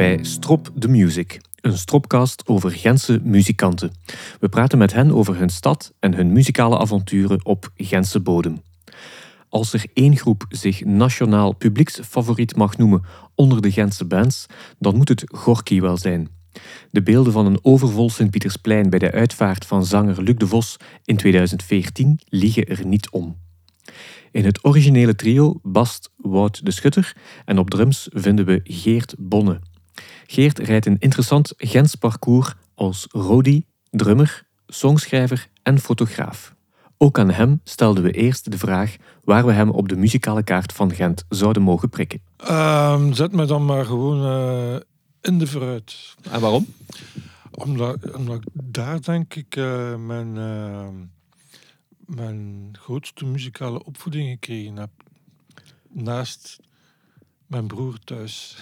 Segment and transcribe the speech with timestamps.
[0.00, 3.92] bij Strop the Music, een stropcast over Gentse muzikanten.
[4.40, 8.62] We praten met hen over hun stad en hun muzikale avonturen op Gentse bodem.
[9.48, 13.02] Als er één groep zich nationaal publieksfavoriet mag noemen
[13.34, 14.46] onder de Gentse bands,
[14.78, 16.28] dan moet het Gorky wel zijn.
[16.90, 21.16] De beelden van een overvol Sint-Pietersplein bij de uitvaart van zanger Luc de Vos in
[21.16, 23.36] 2014 liegen er niet om.
[24.30, 29.60] In het originele trio bast Wout de Schutter en op drums vinden we Geert Bonne.
[30.26, 36.54] Geert rijdt een interessant Gens parcours als roadie, drummer, songschrijver en fotograaf.
[36.98, 40.72] Ook aan hem stelden we eerst de vraag waar we hem op de muzikale kaart
[40.72, 42.22] van Gent zouden mogen prikken.
[42.36, 44.80] Ehm, zet me dan maar gewoon eh,
[45.20, 46.14] in de vooruit.
[46.30, 46.66] En waarom?
[47.50, 50.88] Omdat, omdat ik daar denk ik uh, mijn, uh,
[52.06, 54.90] mijn grootste muzikale opvoeding gekregen heb.
[55.88, 56.58] Naast
[57.46, 58.56] mijn broer thuis.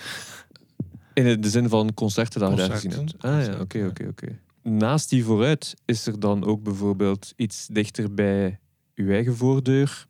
[1.18, 3.14] In de zin van concerten dat je daar gezien hebt?
[3.18, 4.38] Ah ja, oké, oké, oké.
[4.62, 8.58] Naast die vooruit is er dan ook bijvoorbeeld iets dichter bij
[8.94, 10.06] uw eigen voordeur.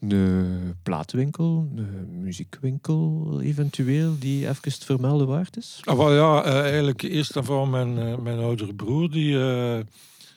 [0.00, 5.80] Een plaatwinkel, een muziekwinkel eventueel, die even het vermelden waard is?
[5.84, 9.78] Ah, wel ja, uh, eigenlijk eerst en vooral mijn, uh, mijn oudere broer, die, uh,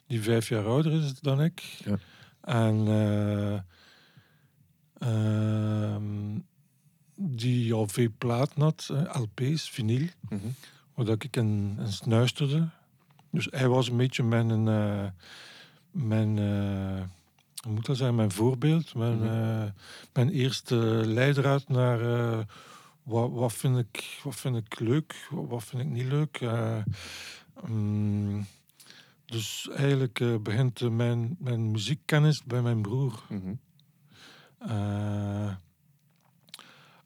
[0.07, 1.61] die vijf jaar ouder is dan ik.
[1.85, 1.97] Ja.
[2.41, 2.87] En
[4.99, 6.39] ehm,
[7.21, 10.47] die al veel platen had, LP's, vinyl, Mhm.
[10.93, 12.69] waar ik in, in snuisterde.
[13.29, 14.63] Dus hij was een beetje mijn,
[15.91, 16.37] mijn
[17.61, 19.63] hoe moet dat zijn, mijn voorbeeld, mijn, uh,
[20.13, 21.99] mijn eerste leidraad naar
[23.03, 26.41] wat, wat, vind ik, wat vind ik leuk, wat, wat vind ik niet leuk.
[27.69, 28.45] Um,
[29.25, 33.23] dus eigenlijk begint mijn, mijn muziekkennis bij mijn broer.
[34.67, 35.51] Uh,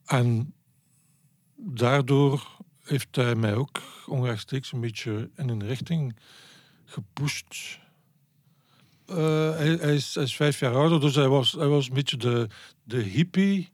[0.05, 0.53] en
[1.55, 6.15] daardoor heeft hij mij ook onrechtstreeks een beetje in een richting
[6.85, 7.79] gepusht.
[9.09, 9.15] Uh,
[9.55, 12.17] hij, hij, is, hij, is, vijf jaar ouder, dus hij was, hij was een beetje
[12.17, 12.47] de,
[12.83, 13.73] de hippie.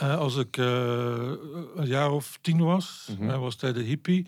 [0.00, 1.32] Uh, als ik uh,
[1.76, 3.40] een jaar of tien was, mm-hmm.
[3.40, 4.26] was hij de hippie.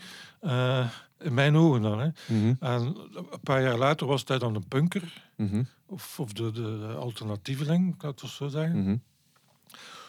[1.18, 1.98] in mijn ogen dan.
[1.98, 2.08] Hè.
[2.26, 2.54] Mhm.
[2.60, 5.22] En een paar jaar later was hij dan een punker.
[5.36, 5.62] Mhm.
[5.86, 8.82] Of, of de, de, de alternatieveling, laten we zo zeggen.
[8.82, 8.96] Mhm.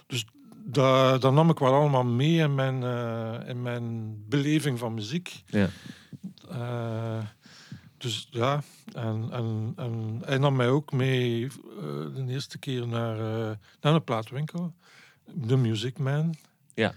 [0.08, 0.26] Dus
[0.68, 5.44] dat, dat nam ik wel allemaal mee in mijn, uh, in mijn beleving van muziek.
[5.46, 5.70] Ja.
[6.52, 7.24] Uh,
[7.98, 11.50] dus ja, en, en, en hij nam mij ook mee uh,
[12.16, 13.18] de eerste keer naar,
[13.82, 14.74] naar een plaatwinkel.
[15.34, 16.36] De Music Man.
[16.74, 16.94] Ja.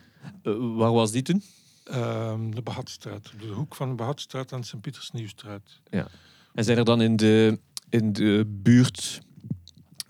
[0.77, 1.43] waar was die toen?
[1.85, 3.31] Ehm, de Behatstraat.
[3.35, 5.81] Op de hoek van de Behatstraat en Sint-Pieters-Nieuwstraat.
[5.91, 6.09] Ja.
[6.55, 7.59] En zijn er dan in de,
[7.89, 9.21] in de buurt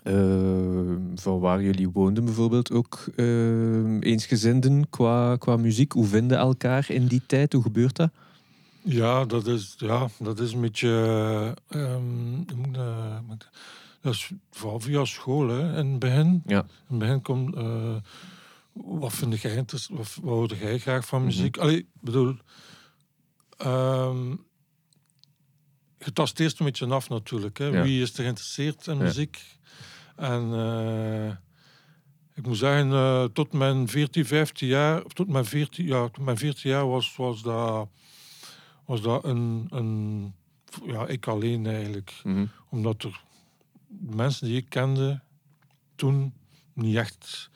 [0.09, 5.91] uh, van waar jullie woonden bijvoorbeeld ook uh, eensgezinden qua, qua muziek?
[5.91, 7.53] Hoe vinden elkaar in die tijd?
[7.53, 8.11] Hoe gebeurt dat?
[8.81, 10.89] Ja, dat is, ja, dat is een beetje...
[11.69, 13.19] Um, uh,
[14.01, 16.43] dat is vooral via school, hè, in het begin.
[16.45, 16.59] Ja.
[16.59, 17.55] In het begin komt...
[17.55, 17.95] Uh,
[18.73, 19.99] wat vind jij interessant?
[19.99, 21.55] Wat, wat hoorde jij graag van muziek?
[21.55, 21.69] Mm -hmm.
[21.69, 22.35] Allee, ik bedoel...
[23.65, 24.47] Um,
[25.97, 27.57] je tast eerst een beetje af natuurlijk.
[27.57, 27.65] Hè.
[27.65, 27.83] Ja.
[27.83, 29.35] Wie is er geïnteresseerd in muziek?
[29.35, 29.57] Ja.
[30.19, 31.29] En uh,
[32.33, 36.37] ik moet zeggen, uh, tot mijn 14, 15 jaar, tot mijn 14, ja, tot mijn
[36.37, 37.89] 14 jaar was, was dat,
[38.85, 40.33] was dat een, een,
[40.85, 42.21] ja, ik alleen eigenlijk.
[42.23, 42.49] Mm -hmm.
[42.69, 43.21] Omdat er
[43.99, 45.21] mensen die ik kende
[45.95, 46.33] toen
[46.73, 47.49] niet echt,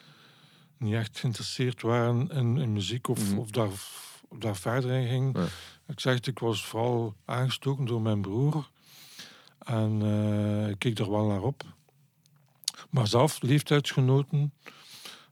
[0.77, 3.27] niet echt geïnteresseerd waren in, in muziek of, Mhm.
[3.27, 3.41] mm -hmm.
[3.41, 5.37] of, daar, of daar verder in ging.
[5.37, 5.45] Ja.
[5.87, 8.69] Ik zeg het, ik was vooral aangestoken door mijn broer.
[9.59, 11.63] En uh, ik keek er wel naar op.
[12.89, 14.53] Maar zelf, leeftijdsgenoten,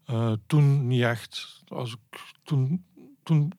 [0.10, 1.62] uh, toen niet echt.
[1.68, 2.86] Als ik, toen,
[3.24, 3.52] toen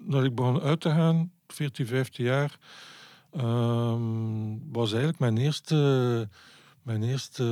[0.00, 2.58] dat ik begon uit te gaan, 14, 15 jaar,
[3.36, 6.28] um, was eigenlijk mijn eerste,
[6.82, 7.44] mijn eerste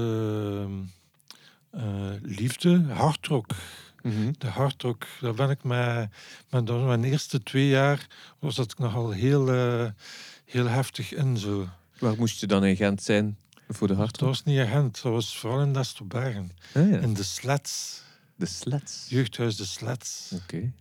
[1.75, 1.83] uh,
[2.23, 3.47] liefde hardrock.
[4.03, 4.35] Mm -hmm.
[4.39, 6.11] De hardrock, daar ben ik met,
[6.51, 8.07] met mijn eerste twee jaar
[8.39, 9.87] was dat nogal heel, uh,
[10.45, 11.69] heel heftig in zo.
[11.99, 13.37] Waar moest je dan in Gent zijn
[13.69, 14.19] voor de hardrock?
[14.19, 16.51] Dat was niet in Gent, dat was vooral in Destelbergen.
[16.75, 16.99] Ah, ja.
[16.99, 18.03] In de Slets.
[18.37, 19.07] De Slets?
[19.09, 20.31] Jeugdhuis de Slets.
[20.33, 20.43] Oké.
[20.43, 20.73] Okay.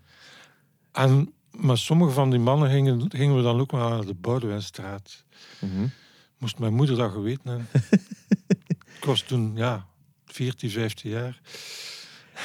[0.91, 5.23] En met sommige van die mannen gingen, gingen we dan ook naar de Boudewijnstraat.
[5.59, 5.91] Mm -hmm.
[6.37, 7.67] Moest mijn moeder dat geweten hebben.
[8.97, 9.85] ik was toen, ja,
[10.25, 11.41] 14, 15 jaar.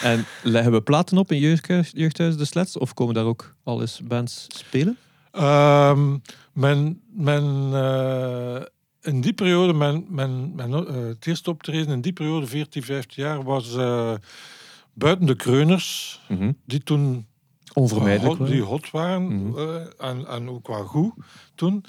[0.03, 2.79] En leggen we platen op in jeugdhuis, jeugdhuis De Slets?
[2.79, 4.99] Of komen daar ook al eens bands spelen?
[5.33, 6.23] Um,
[6.53, 8.63] mijn, mijn, uh,
[9.02, 13.23] in die periode, mijn, mijn, mijn, uh, het eerste optreden in die periode, 14, 15
[13.23, 14.14] jaar, was uh,
[14.93, 16.56] buiten de Kreuners, mm -hmm.
[16.64, 17.26] die toen
[17.75, 19.58] Onvermijdelijk hot, die hot waren Mhm.
[19.58, 21.12] eh, en, en ook wel goed
[21.55, 21.85] toen.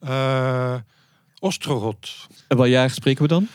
[0.00, 0.76] Eh
[1.38, 2.26] Ostrogot.
[2.48, 3.48] En wat jaar spreken we dan?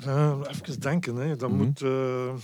[0.00, 1.36] Eh, even denken, hè.
[1.36, 1.58] dat Mhm.
[1.58, 2.34] moet eh,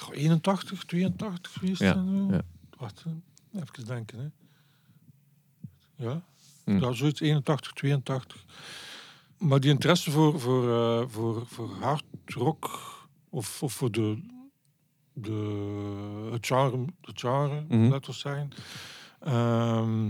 [0.00, 2.06] goh, 81, 82 geweest Ja, zijn.
[2.28, 2.34] zo.
[2.34, 2.42] ja.
[2.78, 3.04] Wacht,
[3.52, 4.18] even denken.
[4.18, 4.26] Hè.
[6.04, 6.22] Ja,
[6.64, 6.80] Mhm.
[6.84, 8.44] ja, zoiets 81, 82.
[9.38, 12.70] Maar die interesse voor, voor, eh, voor, voor hard rock
[13.30, 14.22] of, of voor de,
[15.12, 17.88] de, het genre, het genre Mhm.
[17.88, 18.48] laten we zeggen,
[19.20, 20.08] ehm,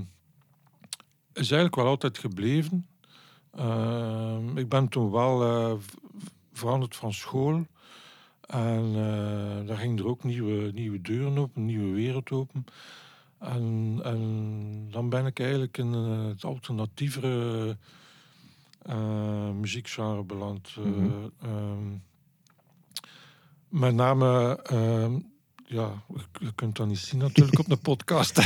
[1.33, 2.87] is eigenlijk wel altijd gebleven.
[3.51, 5.79] Ehm, ik ben toen wel eh,
[6.53, 7.67] veranderd van school.
[8.41, 12.65] En eh, daar gingen er ook nieuwe, nieuwe deuren open, nieuwe wereld open.
[13.43, 17.77] En, en dan ben ik eigenlijk in eh, het alternatievere
[18.83, 20.69] eh muziekgenre beland.
[20.79, 21.11] Eh, Mhm.
[21.43, 21.97] ehm,
[23.69, 25.13] met name, ehm,
[25.65, 26.03] ja,
[26.41, 28.35] je- kunt dat niet zien natuurlijk op een podcast.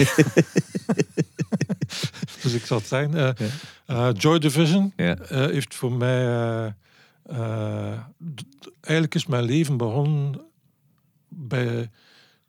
[2.42, 3.34] dus ik zal het zijn.
[4.16, 5.16] Joy Division Ja.
[5.28, 6.24] heeft voor mij.
[8.80, 10.40] eigenlijk is mijn leven begonnen
[11.28, 11.90] bij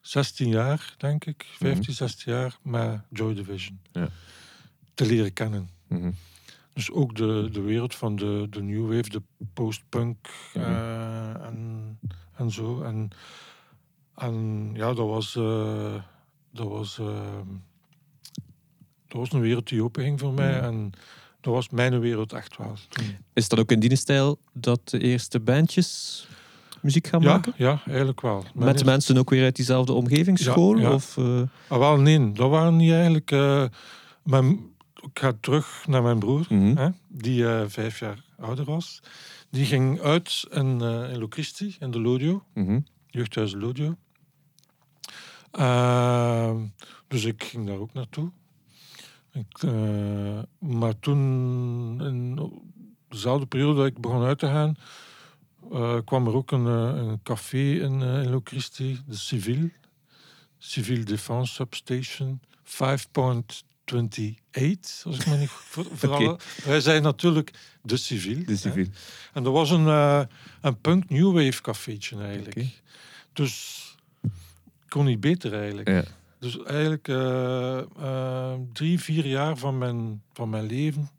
[0.07, 1.45] 16 jaar, denk ik.
[1.57, 3.80] 15, 16 jaar met Joy Division.
[3.92, 4.09] Ja.
[4.94, 5.69] Te leren kennen.
[5.88, 6.12] Mhm.
[6.74, 9.21] Dus ook de, de wereld van de, de new wave, de
[9.54, 10.65] post-punk Mhm.
[10.65, 12.00] eh, en,
[12.36, 12.81] en zo.
[12.81, 13.09] En,
[14.15, 15.94] en ja, dat was, eh,
[16.51, 17.39] dat, was, eh,
[19.07, 20.56] dat was een wereld die openging voor mij.
[20.56, 20.63] Mhm.
[20.63, 20.92] En
[21.42, 22.75] dat was mijn wereld echt wel.
[23.33, 26.27] Is dat ook in die stijl dat de eerste bandjes
[26.81, 27.53] muziek gaan Ja, maken?
[27.57, 28.44] ja, eigenlijk wel.
[28.53, 30.77] Met eerste- mensen ook weer uit diezelfde omgevingsschool?
[30.77, 30.94] Ja.
[30.94, 33.31] Of, eh, Ah, wel, nee, dat waren niet eigenlijk.
[33.31, 33.63] eh,
[34.24, 34.50] mijn,
[35.01, 36.77] ik ga terug naar mijn broer, mhm.
[36.77, 39.00] hè, die eh, vijf jaar ouder was.
[39.50, 42.80] Die ging uit in, in Locristi, in de Lodio, Mhm.
[43.07, 43.95] jeugdhuis Lodio.
[45.51, 46.57] Ehm,
[47.07, 48.31] dus ik ging daar ook naartoe.
[49.31, 49.63] Ik,
[50.59, 51.19] maar toen,
[52.01, 52.39] in
[53.09, 54.75] dezelfde periode dat ik begon uit te gaan,
[55.71, 59.69] eh, kwam er ook een, eh, een café in, eh in Locristi, de Civil.
[60.57, 66.39] Civil Defense Substation, 5.28, als ik me niet vooral.
[66.65, 67.51] Wij zijn natuurlijk
[67.81, 68.45] de Civil.
[68.45, 68.57] De hè.
[68.57, 68.88] civiel.
[69.33, 69.86] En dat was een,
[70.62, 72.57] een punk new wave cafeetje eigenlijk.
[72.57, 72.69] Oké.
[73.33, 73.83] Dus
[74.88, 75.88] kon niet beter eigenlijk.
[75.88, 76.04] Ja.
[76.39, 77.04] Dus eigenlijk
[78.74, 81.09] drie, vier jaar van mijn, van mijn leven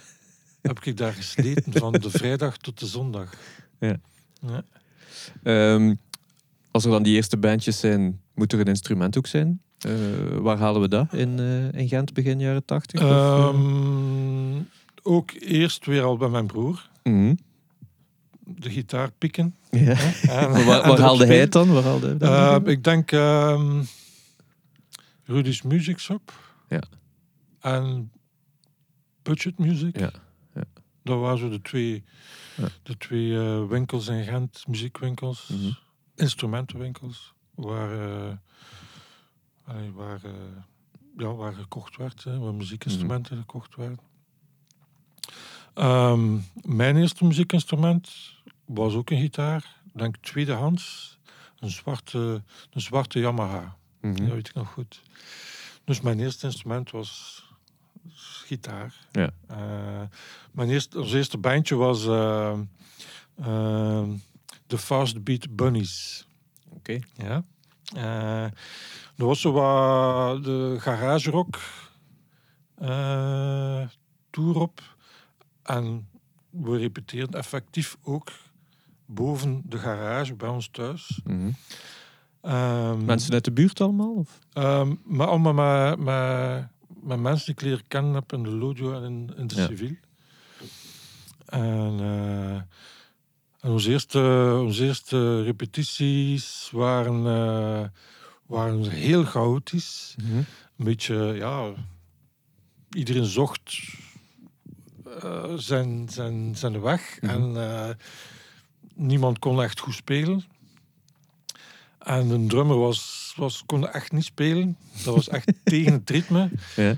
[0.62, 3.30] heb ik daar gesleten, van de vrijdag tot de zondag.
[3.88, 3.96] Ja.
[4.46, 4.62] Ja.
[5.42, 5.94] Ehm,
[6.70, 9.60] als er dan die eerste bandjes zijn, moet er een instrument ook zijn?
[9.78, 9.92] Eh,
[10.40, 13.00] waar halen we dat in, eh, in Gent begin jaren tachtig?
[13.00, 14.60] Ehm,
[15.02, 17.34] ook eerst weer al bij mijn broer, Mhm.
[18.44, 19.54] de gitaar pikken.
[19.70, 19.96] ja.
[20.28, 21.72] en- waar, haalde hij het dan?
[21.72, 23.82] Waar haalde hij ik denk ehm
[25.24, 26.32] Rudy's Music Shop.
[26.68, 26.82] Ja.
[27.60, 28.10] En
[29.22, 29.98] Budget Music.
[29.98, 30.10] Ja.
[31.02, 32.04] Dat waren zo de twee,
[32.56, 32.68] Ja.
[32.82, 35.70] de twee eh, winkels in Gent, muziekwinkels, Mhm.
[36.14, 37.92] instrumentenwinkels, waar,
[38.28, 38.36] eh,
[39.64, 40.32] allee, waar, eh,
[41.16, 43.40] ja, waar gekocht werd, hè, waar muziekinstrumenten Mhm.
[43.42, 43.98] gekocht werden.
[45.74, 48.34] Ehm, mijn eerste muziekinstrument
[48.64, 51.18] was ook een gitaar, denk tweedehands,
[51.58, 53.76] een zwarte, een zwarte Yamaha.
[54.00, 54.14] Mhm.
[54.16, 55.02] Dat weet ik nog goed.
[55.84, 57.42] Dus mijn eerste instrument was
[58.10, 58.94] gitaar.
[59.12, 59.30] Ja.
[59.46, 60.02] Eh,
[60.52, 62.58] mijn eerste, ons eerste bandje was eh,
[63.34, 64.02] eh,
[64.66, 66.26] de Fast Beat Bunnies.
[66.68, 66.98] Oké.
[67.16, 67.42] Ja.
[67.94, 68.50] Eh,
[69.16, 71.58] dat was zo wat de garage rock
[72.74, 73.80] eh,
[74.30, 74.82] tour op.
[75.62, 76.08] En
[76.50, 78.32] we repeteerden effectief ook
[79.06, 81.20] boven de garage bij ons thuis.
[81.24, 81.50] Mhm.
[82.40, 84.12] Ehm, Mensen uit de buurt allemaal?
[84.14, 84.38] Of?
[84.52, 86.68] Ehm, maar allemaal met, met,
[87.02, 89.66] met mensen die ik leren kennen heb in de Lodio en in, in de Ja.
[89.66, 89.94] civiel.
[91.46, 92.54] En, eh,
[93.60, 94.18] en onze, eerste,
[94.62, 97.88] onze eerste repetities waren, eh,
[98.46, 100.14] waren heel chaotisch.
[100.22, 100.36] Mhm.
[100.36, 101.72] Een beetje, ja...
[102.90, 103.78] Iedereen zocht
[105.22, 107.18] eh, zijn, zijn, zijn weg.
[107.20, 107.56] Mhm.
[107.56, 107.96] En
[108.94, 110.44] niemand kon echt goed spelen.
[112.04, 114.76] En de drummer was, was, kon echt niet spelen.
[115.04, 116.50] Dat was echt tegen het ritme.
[116.76, 116.96] Ja,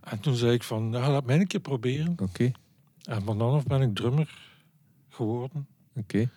[0.00, 2.14] En toen zei ik van, ja, laat mij een keer proberen.
[2.22, 2.50] oké.
[3.04, 4.38] En van dan af ben ik drummer
[5.08, 5.66] geworden.
[5.96, 6.30] oké.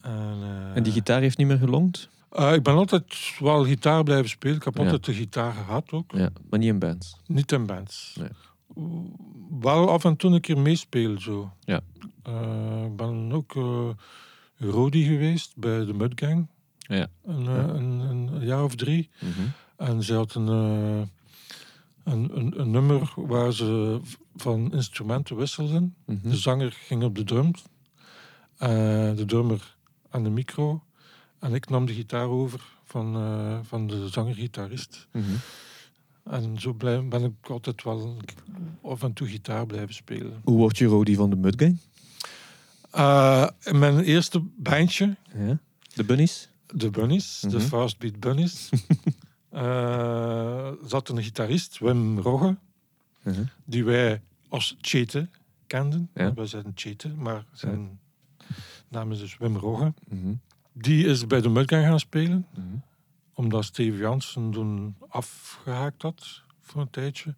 [0.00, 2.08] En, eh, En die gitaar heeft niet meer gelongd?
[2.30, 4.56] eh, ik ben altijd wel gitaar blijven spelen.
[4.56, 4.82] Ik heb Ja.
[4.84, 6.12] altijd de gitaar gehad ook.
[6.12, 7.20] Ja, maar niet in bands.
[7.26, 8.16] Niet in bands.
[8.18, 8.28] Nee.
[9.60, 11.52] Wel af en toe een keer meespelen zo.
[11.60, 11.80] Ja.
[12.22, 13.54] Eh, ik ben ook
[14.58, 16.46] Rodi geweest bij de Mudgang.
[16.86, 17.08] Ja.
[17.24, 19.10] Een, eh, een, een jaar of drie.
[19.20, 19.30] Mhm.
[19.76, 21.08] En ze had een, eh,
[22.12, 24.00] een, een, een nummer waar ze
[24.36, 25.94] van instrumenten wisselden.
[26.04, 26.28] Mhm.
[26.28, 27.62] De zanger ging op de drums,
[28.56, 28.68] eh,
[29.14, 29.76] de drummer
[30.10, 30.82] aan de micro.
[31.38, 33.14] En ik nam de gitaar over van,
[33.64, 35.06] van de zanger-gitarist.
[35.12, 35.24] Mhm.
[36.24, 38.16] En zo blijf, ben ik altijd wel
[38.82, 40.40] af en toe gitaar blijven spelen.
[40.44, 41.78] Hoe word je Rody van de Mudgang?
[43.62, 45.58] In mijn eerste bandje, Ja.
[45.94, 46.48] De Bunnies?
[46.66, 47.66] De Bunnies, de Mhm.
[47.66, 48.68] Fastbeat Bunnies,
[49.48, 52.56] eh, zat een gitarist, Wim Rogge.
[53.22, 53.44] Mhm.
[53.64, 55.28] die wij als Chete
[55.66, 56.10] kenden.
[56.14, 56.34] Ja.
[56.34, 58.00] Wij zijn Chete, maar zijn
[58.88, 59.94] naam is dus Wim Rogge.
[60.08, 60.34] Mhm.
[60.72, 62.46] Die is bij de Mudgang gaan spelen,
[63.34, 67.34] omdat Steve Jansen toen afgehaakt had voor een tijdje.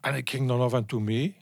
[0.00, 1.36] En ik ging dan af en toe mee.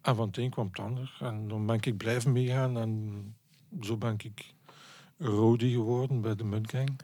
[0.00, 1.16] En van het een kwam het ander.
[1.20, 2.78] En dan ben ik blijven meegaan.
[2.78, 3.34] En
[3.80, 4.53] zo ben ik
[5.18, 6.98] Rodi geworden bij de Mudgang.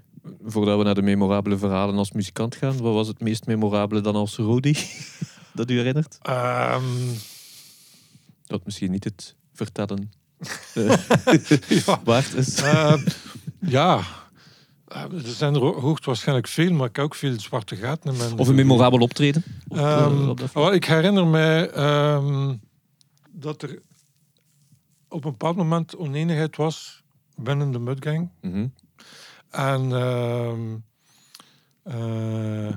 [0.45, 4.14] Voordat we naar de memorabele verhalen als muzikant gaan, wat was het meest memorabele dan
[4.14, 4.75] als Rody?
[5.55, 6.19] dat u herinnert?
[6.23, 6.85] Ehm,
[8.47, 10.12] Dat misschien niet het vertellen
[10.75, 10.97] eh,
[11.69, 12.00] ja.
[12.05, 12.55] waard is.
[12.62, 12.95] Eh,
[13.61, 14.00] ja,
[14.87, 18.19] Eh, er zijn er ho- hoogstwaarschijnlijk veel, maar ik heb ook veel zwarte gaten in
[18.19, 18.38] mijn...
[18.38, 19.45] Of een memorabel optreden?
[19.69, 22.55] Op, eh, Ehm, op wel, ik herinner mij ehm,
[23.31, 23.83] dat er
[25.09, 27.00] op een bepaald moment oneenigheid was
[27.42, 28.30] binnen de Mudgang.
[28.40, 28.66] Mhm.
[29.50, 30.76] En ehm,
[31.82, 32.75] eh,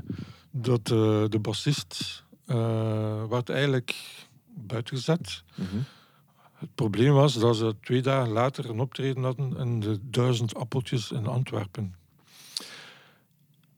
[0.52, 3.96] dat eh, de bassist eh werd eigenlijk
[4.56, 5.44] buitengezet.
[5.56, 5.78] Mhm.
[6.54, 11.12] Het probleem was dat ze twee dagen later een optreden hadden in de Duizend Appeltjes
[11.12, 11.96] in Antwerpen.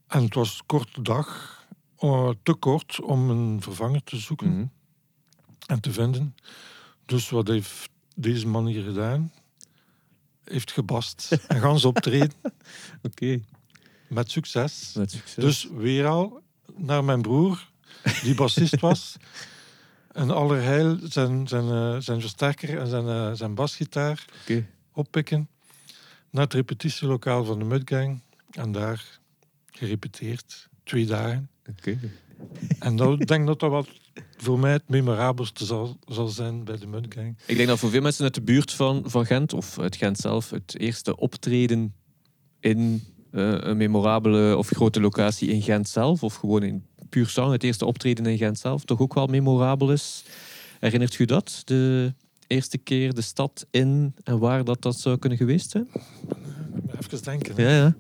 [0.07, 1.53] En het was een korte dag,
[2.43, 4.65] te kort om een vervanger te zoeken Mhm.
[5.65, 6.35] en te vinden.
[7.05, 9.31] Dus wat heeft deze man hier gedaan?
[10.45, 12.33] Heeft gebast en gaan ze optreden
[13.01, 13.39] Oké,
[14.07, 14.91] met succes.
[14.95, 15.43] met succes.
[15.43, 16.41] Dus weer al
[16.77, 17.69] naar mijn broer,
[18.23, 19.15] die bassist was.
[20.11, 24.25] En allerheil zijn, zijn, eh, zijn versterker en zijn, eh, zijn basgitaar
[24.93, 25.49] oppikken.
[26.29, 28.21] Naar het repetitielokaal van de Mudgang.
[28.51, 29.19] En daar
[29.71, 30.67] gerepeteerd.
[30.83, 31.49] Twee dagen.
[31.69, 31.99] Oké.
[32.79, 33.87] En dat, ik denk dat dat wat
[34.37, 37.37] voor mij het memorabelste zal, zal zijn bij de Mudgang.
[37.45, 40.17] Ik denk dat voor veel mensen uit de buurt van, van Gent, of uit Gent
[40.17, 41.93] zelf, het eerste optreden
[42.59, 47.51] in eh, een memorabele of grote locatie in Gent zelf, of gewoon in puur zang,
[47.51, 50.23] het eerste optreden in Gent zelf, toch ook wel memorabel is.
[50.79, 51.61] Herinnert u dat?
[51.65, 52.13] De
[52.47, 55.87] eerste keer de stad in en waar dat, dat zou kunnen geweest zijn?
[57.01, 57.53] Even denken.
[57.63, 57.95] Ja,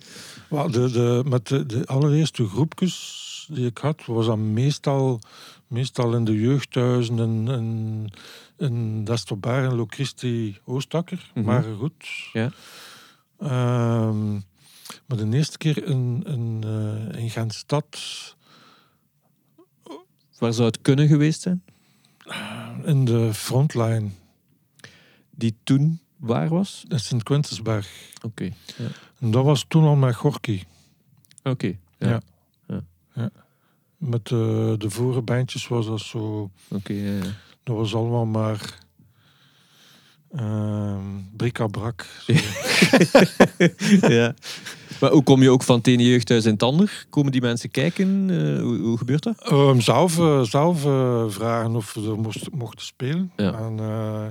[0.49, 0.67] ja.
[0.67, 5.19] De, de, met de, de allereerste groepjes die ik had, was dat meestal,
[5.67, 8.09] meestal in de jeugdhuizen in, in,
[8.57, 11.31] in Destelbaar en Locristi Oostakker.
[11.33, 11.45] Mhm.
[11.45, 12.05] Maar goed.
[12.33, 12.51] Ja.
[13.39, 14.33] Ehm,
[15.07, 17.97] maar de eerste keer in, in, eh in Gentstad,
[20.39, 21.63] Waar zou het kunnen geweest zijn?
[22.83, 24.09] in de frontline,
[25.29, 26.83] Die toen waar was?
[26.87, 27.87] in Sint-Quintusberg.
[28.23, 28.43] Oké.
[28.77, 28.87] Ja.
[29.19, 30.63] En dat was toen al met Gorky.
[31.43, 31.77] Oké.
[31.97, 32.09] Ja.
[32.09, 32.21] Ja.
[33.97, 36.49] Met de, de vorige bandjes was dat zo...
[36.67, 37.23] Oké, ja, ja.
[37.63, 38.79] Dat was allemaal maar
[40.31, 42.05] ehm bric-à-brac.
[44.19, 44.33] ja.
[44.99, 47.05] Maar hoe kom je ook van het ene jeugdhuis in het ander?
[47.09, 48.29] Komen die mensen kijken?
[48.29, 49.41] Eh, hoe, hoe gebeurt dat?
[49.41, 53.31] Ehm, zelf eh, zelf eh, vragen of we er moest, mochten spelen.
[53.35, 53.53] Ja.
[53.53, 54.25] En, eh,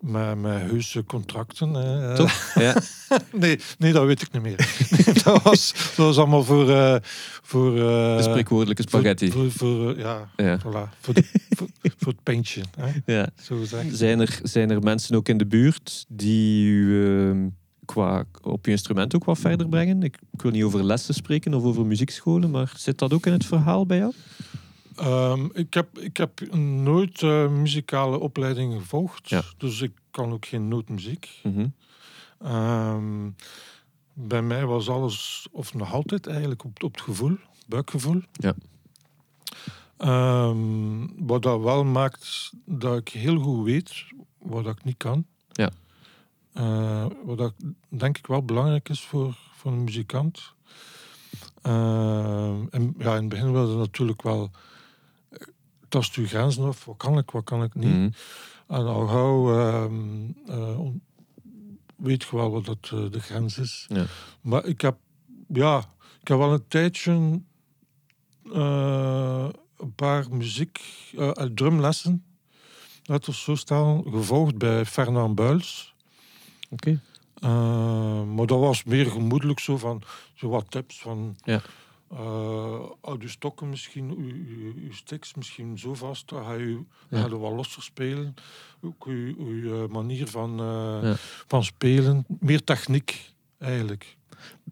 [0.00, 1.74] met, met heuse contracten.
[1.74, 2.14] hè.
[2.16, 2.52] Toch?
[2.54, 2.74] Ja.
[3.32, 4.56] nee, nee, dat weet ik niet meer.
[5.24, 6.70] dat, was, dat was allemaal voor...
[6.70, 6.96] eh,
[7.42, 9.30] voor eh, De spreekwoordelijke spaghetti.
[9.30, 10.58] Voor, voor, eh, ja, Ja.
[10.58, 10.98] voilà.
[11.00, 11.24] Voor, de-
[11.56, 12.60] voor, voor het pintje.
[12.80, 13.12] Hè?
[13.14, 13.28] Ja.
[13.42, 13.56] Zo.
[13.92, 17.48] Zijn, er, zijn er mensen ook in de buurt die u ehm,
[17.84, 20.02] qua, op je instrument ook wat verder brengen?
[20.02, 23.32] Ik, ik wil niet over lessen spreken of over muziekscholen, maar zit dat ook in
[23.32, 24.12] het verhaal bij jou?
[24.98, 29.28] Ehm, ik, heb, ik heb nooit eh, muzikale opleiding gevolgd.
[29.28, 29.42] Ja.
[29.56, 31.40] Dus ik kan ook geen nootmuziek.
[31.42, 31.66] Mhm.
[32.38, 33.30] Ehm,
[34.12, 37.36] bij mij was alles, of nog altijd eigenlijk, op, op het gevoel,
[37.66, 38.22] buikgevoel.
[38.32, 38.54] Ja.
[39.96, 44.04] Ehm, wat dat wel maakt dat ik heel goed weet
[44.38, 45.26] wat ik niet kan.
[45.52, 45.70] Ja.
[46.52, 47.54] Eh, wat dat
[47.88, 50.52] denk ik wel belangrijk is voor, voor een muzikant.
[51.62, 54.50] En ja, in het begin wilde natuurlijk wel
[55.88, 56.84] tast uw grenzen af.
[56.84, 57.92] Wat kan ik, wat kan ik niet?
[57.92, 58.10] Mhm.
[58.66, 60.78] En al gauw ehm, eh,
[61.96, 63.86] weet je wel wat dat, eh, de grens is.
[63.88, 64.04] Ja.
[64.40, 64.96] Maar ik heb,
[65.48, 65.78] ja,
[66.20, 67.40] ik heb wel een tijdje
[68.52, 70.80] eh, een paar muziek,
[71.54, 72.24] drumlessen,
[73.04, 75.94] laten we zo stellen, gevolgd bij Fernand Buils.
[76.70, 77.00] Oké.
[78.34, 80.02] Maar dat was meer gemoedelijk zo van
[80.34, 81.36] zo wat tips van.
[81.44, 81.62] Ja.
[82.10, 87.20] Eh, houd je stokken misschien, uw, sticks misschien zo vast, dan ga je, Ja.
[87.20, 88.34] ga je wat losser spelen.
[88.82, 91.14] Ook uw, uw eh, manier van, eh, Ja.
[91.46, 92.24] van spelen.
[92.40, 94.16] Meer techniek, eigenlijk.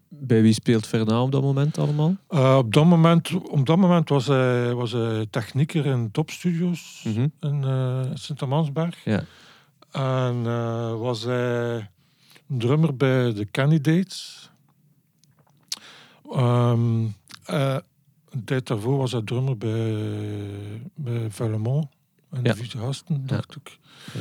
[0.09, 2.16] Bij wie speelt Fernand op dat moment allemaal?
[2.59, 7.26] Op, dat moment, op dat moment was hij, was hij technieker in topstudios Mhm.
[7.40, 7.64] in
[8.14, 9.05] Sint-Amansberg.
[9.05, 9.25] Ja.
[9.90, 10.43] En
[10.99, 11.90] was hij
[12.47, 14.50] drummer bij de Candidates.
[16.33, 17.05] Ehm,
[17.47, 17.76] eh,
[18.31, 19.95] een tijd daarvoor was hij drummer bij,
[20.95, 21.31] bij.
[22.31, 22.53] En Ja.
[22.53, 23.79] de Vieze Gasten, dacht ik.
[24.12, 24.21] Ja.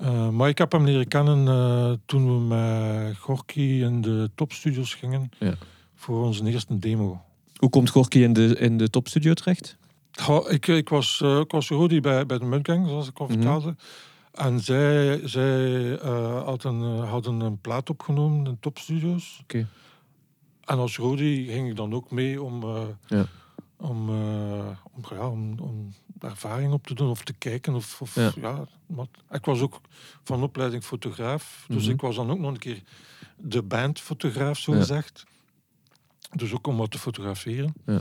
[0.00, 4.94] Eh, maar ik heb hem leren kennen eh, toen we met Gorky in de topstudios
[4.94, 5.30] gingen.
[5.38, 5.54] Ja.
[5.94, 7.22] Voor onze eerste demo.
[7.56, 9.76] Hoe komt Gorky in de, in de topstudio terecht?
[10.48, 13.34] Ik, ik was, eh ik was Rodi bij, bij de Mudgang, zoals ik al Mhm.
[13.34, 13.74] vertelde.
[14.32, 15.88] En zij, zij
[16.44, 19.38] hadden, hadden een plaat opgenomen in topstudios.
[19.42, 19.66] Oké.
[20.64, 23.26] En als Rodi ging ik dan ook mee om, eh, Ja.
[23.76, 27.74] om, eh, om, ja, om, om ervaring op te doen of te kijken.
[27.74, 28.32] Of, of, Ja.
[28.40, 28.64] ja.
[28.86, 29.08] wat.
[29.30, 29.80] Ik was ook
[30.24, 31.64] van opleiding fotograaf.
[31.68, 31.92] Dus Mhm.
[31.92, 32.82] ik was dan ook nog een keer
[33.36, 35.24] de bandfotograaf, zo gezegd.
[36.32, 37.74] Dus ook om wat te fotograferen.
[37.86, 38.00] Ja.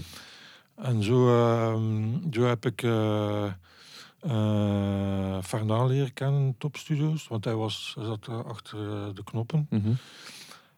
[0.75, 3.51] En zo, ehm, zo heb ik eh,
[5.43, 7.27] Fernand leren kennen in topstudios.
[7.27, 8.77] Want hij, was, hij zat achter
[9.15, 9.67] de knoppen.
[9.69, 9.91] Mhm.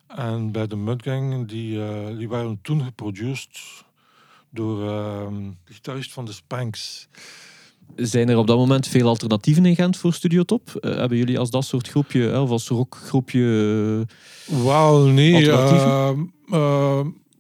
[0.08, 3.84] En bij de Mudgang, die, eh, die waren toen geproduceerd
[4.50, 5.34] door ehm,
[5.64, 7.08] de gitarist van de Spanks.
[7.96, 10.76] Zijn er op dat moment veel alternatieven in Gent voor Studio Top?
[10.76, 14.06] Eh, hebben jullie als dat soort groepje, eh, of als rockgroepje...
[14.48, 15.46] eh, Wel, nee.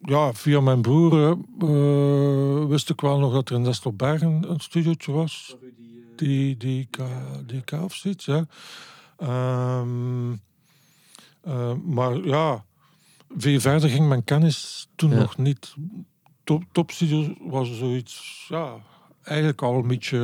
[0.01, 5.12] Ja, via mijn broer eh, wist ik wel nog dat er in Destelbergen een studiootje
[5.12, 5.55] was.
[6.15, 6.98] Die, die, K,
[7.45, 7.63] die.
[9.18, 10.31] Ehm,
[11.46, 12.66] eh, maar ja,
[13.38, 15.16] veel verder ging mijn kennis toen Ja.
[15.16, 15.75] nog niet.
[16.44, 18.74] Top, topstudio was zoiets, ja,
[19.24, 20.20] eigenlijk al een beetje,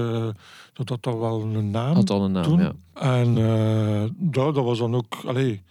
[0.73, 1.95] dat had al wel een naam.
[1.95, 2.59] had al een naam, toen.
[2.59, 2.73] ja.
[2.93, 5.61] En eh, dat, dat was dan ook allee,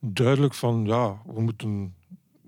[0.00, 1.94] duidelijk van, ja, we moeten,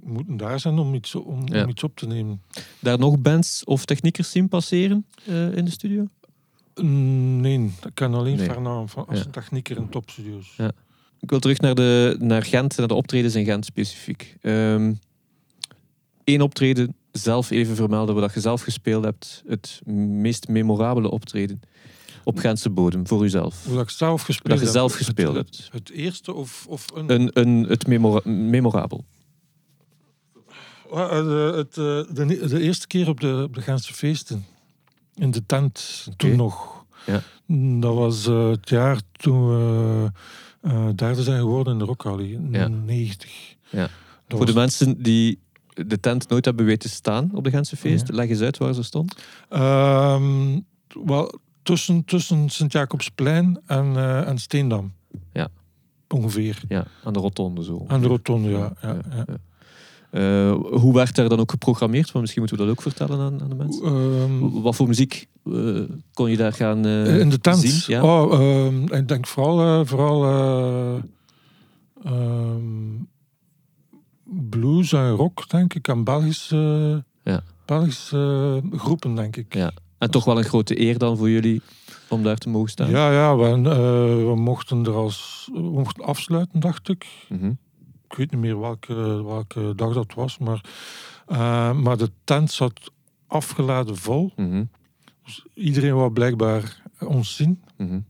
[0.03, 1.63] moeten daar zijn om iets, om, Ja.
[1.63, 2.43] om iets op te nemen.
[2.81, 6.07] Daar nog bands of techniekers zien passeren eh, in de studio?
[6.83, 8.47] Mm, Nee, ik ken alleen Nee.
[8.47, 9.31] Fernand van, als Ja.
[9.31, 10.55] technieker in topstudio's.
[10.57, 10.71] Ja.
[11.21, 14.37] Ik wil terug naar, de, naar Gent, naar de optredens in Gent specifiek.
[16.25, 19.43] Eén optreden zelf even vermelden, waar dat je zelf gespeeld hebt.
[19.47, 21.61] Het meest memorabele optreden
[22.25, 23.65] op Gentse bodem, voor uzelf.
[23.65, 24.75] Hoe dat ik zelf gespeeld Dat je heb.
[24.75, 25.69] zelf gespeeld het, hebt.
[25.73, 27.13] Het, eerste of, of een...
[27.13, 29.05] Een, een, het memora memorabel.
[30.91, 34.45] De, het, eh, de, de eerste keer op de, op de Gentse feesten.
[35.15, 36.85] In de tent, toen nog.
[37.07, 37.23] Ja.
[37.81, 40.11] Dat was eh, het jaar toen we
[40.61, 42.33] eh, derde zijn geworden in de Rockhally.
[42.33, 42.69] In Ja.
[42.69, 43.57] 90.
[43.71, 43.89] Ja.
[44.29, 45.41] Voor de mensen die
[45.87, 48.83] de tent nooit hebben weten staan op de Gentse feest, leg eens uit waar ze
[48.83, 49.23] stond.
[49.49, 50.61] Ehm,
[51.05, 54.93] wel, tussen, tussen Sint-Jacobsplein en, eh, en Steendam.
[55.33, 55.49] Ja.
[56.09, 56.63] Ongeveer.
[56.69, 57.85] Ja, aan de rotonde zo.
[57.89, 58.73] Aan de rotonde, ja.
[58.83, 59.25] ja, ja.
[60.11, 62.07] Eh, hoe werd daar dan ook geprogrammeerd?
[62.13, 63.85] Want misschien moeten we dat ook vertellen aan, aan de mensen.
[63.85, 65.81] Ehm, Wat voor muziek eh,
[66.13, 67.59] kon je daar gaan eh, in de tent?
[67.59, 67.83] zien?
[67.95, 68.03] Ja?
[68.03, 71.03] Oh, ehm, ik denk vooral, vooral eh,
[72.05, 73.03] ehm,
[74.25, 75.89] blues en rock, denk ik.
[75.89, 77.43] En Belgische, Ja.
[77.65, 79.55] Belgische groepen, denk ik.
[79.55, 79.71] Ja.
[79.99, 81.63] En toch wel een grote eer dan voor jullie
[82.09, 82.91] om daar te mogen staan.
[82.91, 83.63] ja, ja we,
[84.27, 87.07] we mochten er als we mochten afsluiten, dacht ik.
[87.29, 87.53] Mhm.
[88.09, 90.65] Ik weet niet meer welke, welke dag dat was, maar,
[91.27, 92.91] eh, maar de tent zat
[93.27, 94.33] afgeladen vol.
[94.37, 94.65] Mhm.
[95.25, 97.63] Dus iedereen wou blijkbaar ons zien.
[97.77, 98.01] Mhm.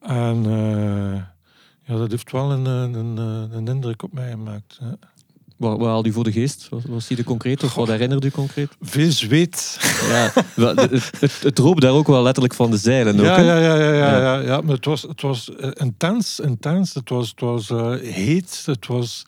[0.00, 1.22] En eh,
[1.82, 3.16] ja, dat heeft wel een, een, een,
[3.52, 4.78] een indruk op mij gemaakt.
[4.82, 4.92] hè.
[5.64, 6.68] Wat, wat haalde u voor de geest?
[6.68, 8.76] Was, was die de concreet of wat herinnerde u concreet?
[8.80, 9.78] Veel zweet.
[10.08, 10.30] Ja,
[11.20, 13.18] het, het, daar ook wel letterlijk van de zeilen.
[13.18, 13.42] Ook, Ja, hè?
[13.42, 14.38] ja, ja, ja, ja, Ja.
[14.40, 14.60] ja.
[14.60, 16.94] Maar het was, het was eh, intens, intens.
[16.94, 18.62] Het was, het was eh, heet.
[18.66, 19.24] Het was,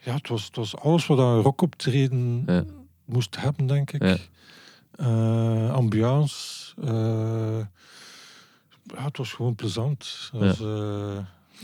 [0.00, 2.64] ja, het, was, het was alles wat een rockoptreden Ja.
[3.04, 4.02] moest hebben, denk ik.
[4.04, 4.16] Ja.
[4.96, 6.72] Eh, ambiance.
[8.94, 10.30] ja, het was gewoon plezant.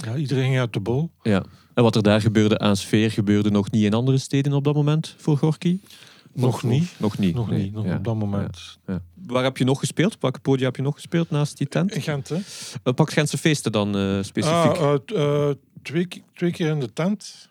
[0.04, 1.10] Ja, iedereen ging uit de bol.
[1.22, 1.42] Ja.
[1.80, 4.74] En wat er daar gebeurde aan sfeer, gebeurde nog niet in andere steden op dat
[4.74, 5.78] moment voor Gorky?
[6.32, 6.94] Nog niet.
[6.96, 7.34] Nog niet.
[7.34, 7.62] Nog nee.
[7.62, 7.96] niet, nog Ja.
[7.96, 8.78] op dat moment.
[8.86, 9.02] Ja.
[9.26, 10.16] Waar heb je nog gespeeld?
[10.20, 11.94] Welke podia heb je nog gespeeld naast die tent?
[11.94, 12.36] In Gent, hè?
[12.36, 14.76] Uh, pak Gentse feesten dan eh, specifiek.
[14.76, 17.48] Ah, eh, eh, twee, twee keer in de tent.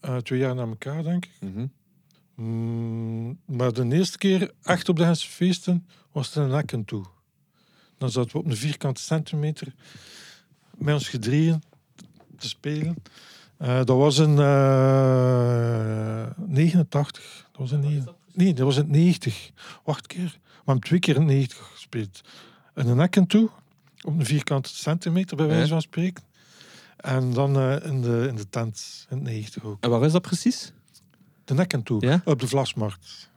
[0.00, 1.32] Eh, twee jaar na elkaar, denk ik.
[1.40, 1.66] Mhm.
[2.34, 7.04] Mm, maar de eerste keer echt op de Gentse feesten was het in Ekken toe.
[7.98, 9.74] Dan zaten we op een vierkante centimeter
[10.74, 11.62] met ons gedrieën
[12.38, 12.96] te spelen.
[13.56, 17.46] Eh, dat was in eh 89.
[17.52, 19.50] Dat was in nee, dat was in 90.
[19.84, 20.38] Wacht een keer.
[20.42, 22.20] We hebben twee keer in 90 gespeeld.
[22.74, 23.48] In een ekken toe,
[24.02, 26.24] op een vierkante centimeter bij wijze van spreken.
[26.96, 29.76] En dan eh, in, de, in de tent in 90 ook.
[29.80, 30.72] En waar is dat precies?
[31.44, 32.22] De nekken toe, Ja?
[32.24, 33.30] op de Vlasmarkt.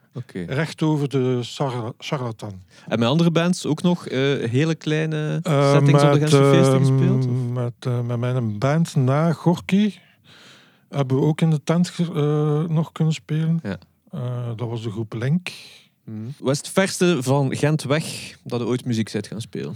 [0.47, 2.61] Recht over de Char- Charlatan.
[2.87, 4.19] En met andere bands ook nog eh,
[4.49, 7.51] hele kleine Eh, settings op de Gentse eh, feesten gespeeld?
[7.53, 9.93] Met, eh, met mijn band na Gorky
[10.89, 11.91] hebben we ook in de tent
[12.69, 13.59] nog kunnen spelen.
[13.63, 13.77] Ja.
[14.55, 15.51] Dat was de groep Link.
[16.03, 16.17] Mhm.
[16.39, 19.75] Wat is het verste van Gent weg dat je ooit muziek zit gaan spelen?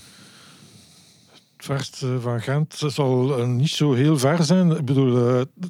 [1.56, 4.72] Het verste van Gent zal niet zo heel ver zijn.
[4.72, 5.14] Ik bedoel,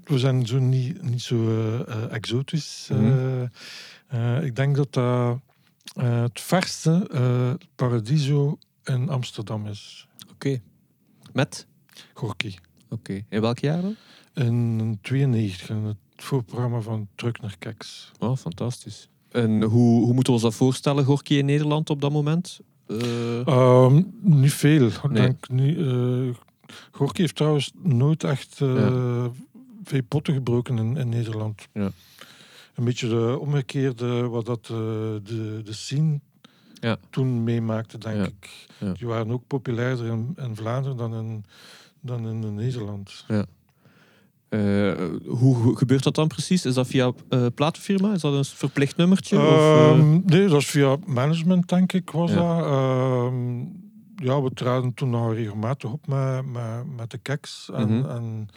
[0.03, 1.35] we zijn zo niet, niet zo
[2.09, 2.87] exotisch.
[2.91, 3.45] Mhm.
[4.07, 5.39] Eh, ik denk dat dat
[5.95, 10.07] eh, het verste eh, Paradiso in Amsterdam is.
[10.31, 10.61] Oké.
[11.33, 11.67] Met?
[12.13, 12.55] Gorky.
[12.89, 13.25] Oké.
[13.29, 13.95] In welk jaar dan?
[14.33, 18.11] In 92, in het voorprogramma van Truck naar Keks.
[18.19, 19.09] Oh, fantastisch.
[19.31, 22.59] En hoe, hoe moeten we ons dat voorstellen, Gorky in Nederland op dat moment?
[22.87, 24.87] Ehm, niet veel.
[24.87, 25.21] Ik Nee.
[25.21, 25.77] denk niet,
[26.91, 29.25] Gorky heeft trouwens nooit echt eh,
[29.83, 31.67] veel potten gebroken in, in Nederland.
[31.73, 31.91] Ja.
[32.75, 34.67] Een beetje de omgekeerde wat dat eh,
[35.23, 36.19] de, de scene
[36.73, 36.97] Ja.
[37.09, 38.23] toen meemaakte, denk Ja.
[38.25, 38.67] ik.
[38.79, 38.91] Ja.
[38.93, 41.45] Die waren ook populairder in, in Vlaanderen dan in,
[42.01, 43.25] dan in Nederland.
[43.27, 44.93] eh,
[45.25, 46.65] hoe hoe gebeurt dat dan precies?
[46.65, 48.13] Is dat via eh platenfirma?
[48.13, 49.37] Is dat een verplicht nummertje?
[49.37, 49.89] of, eh?
[49.89, 52.35] Ehm, nee, dat is via management, denk ik, was Ja.
[52.57, 52.65] dat.
[52.65, 53.59] Ehm,
[54.15, 57.69] ja, we traden toen nog regelmatig op met, met, met de keks.
[57.73, 58.09] En, Mhm.
[58.09, 58.47] en,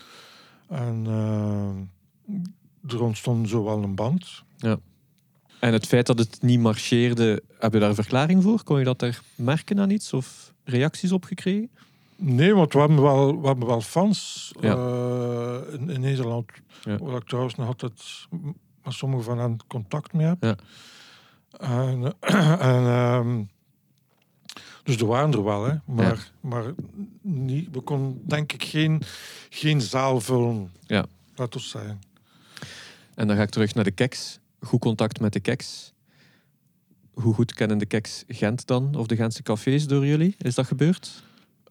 [0.69, 1.77] en ehm,
[2.93, 4.43] er ontstond zo wel een band.
[5.61, 8.63] En het feit dat het niet marcheerde, heb je daar een verklaring voor?
[8.63, 10.13] Kon je dat daar merken aan iets?
[10.13, 11.71] Of reacties op gekregen?
[12.17, 14.75] Nee, want we hebben wel, we hebben wel fans Ja.
[14.77, 16.51] eh, in, in Nederland.
[16.85, 16.97] Ja.
[16.99, 18.27] Waar ik trouwens nog altijd
[18.85, 20.43] met sommige van hen contact mee heb.
[20.45, 20.57] Ja.
[21.59, 22.15] En,
[22.61, 23.43] en, ehm,
[24.83, 25.75] dus er waren er wel, hè.
[25.85, 26.65] Maar, maar
[27.23, 29.03] niet, we konden denk ik geen,
[29.51, 30.73] geen zaal vullen.
[30.87, 31.07] Ja.
[31.37, 32.01] Laat ons zeggen.
[33.19, 34.39] En dan ga ik terug naar de Keks.
[34.61, 35.93] Goed contact met de Keks.
[37.11, 38.95] Hoe goed kennen de Keks Gent dan?
[38.95, 40.35] Of de Gentse cafés door jullie?
[40.39, 41.23] Is dat gebeurd?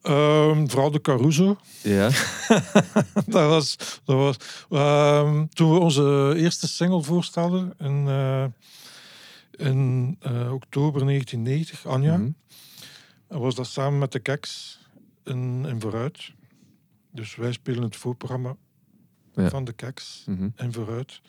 [0.02, 1.58] Ehm, vooral de Caruso.
[1.84, 2.10] Ja.
[3.26, 4.36] dat was, dat was
[4.70, 8.46] ehm, toen we onze eerste single voorstelden in, eh,
[9.52, 12.30] in eh, oktober 1990, Anja, Mhm.
[13.28, 14.80] was dat samen met de Keks
[15.24, 16.32] in, in Vooruit.
[17.12, 18.56] Dus wij spelen het voorprogramma
[19.44, 19.50] Ja.
[19.50, 20.48] van de Keks Mhm.
[20.58, 21.22] in Vooruit.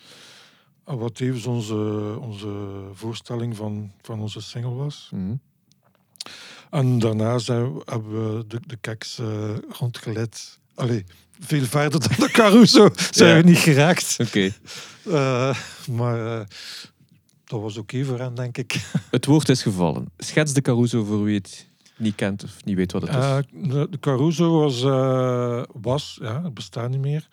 [0.84, 1.74] En Wat tevens onze,
[2.20, 2.48] onze
[2.92, 5.10] voorstelling van, van onze single was.
[5.14, 5.34] Mhm.
[6.70, 10.58] En daarna zijn we, hebben we de, de Keks eh, rondgeleid.
[10.74, 11.04] Allee,
[11.40, 13.42] veel verder dan de Caruso zijn Ja.
[13.42, 14.16] we niet geraakt.
[14.20, 14.50] Oké.
[15.08, 15.58] Eh,
[15.90, 16.46] maar eh,
[17.44, 18.72] dat was oké voor hen, denk ik.
[19.10, 20.08] Het woord is gevallen.
[20.18, 21.66] Schets de Caruso voor wie het
[21.96, 23.68] niet kent of niet weet wat het is.
[23.70, 24.82] De, Caruso was,
[25.82, 27.28] was, ja, het bestaat niet meer.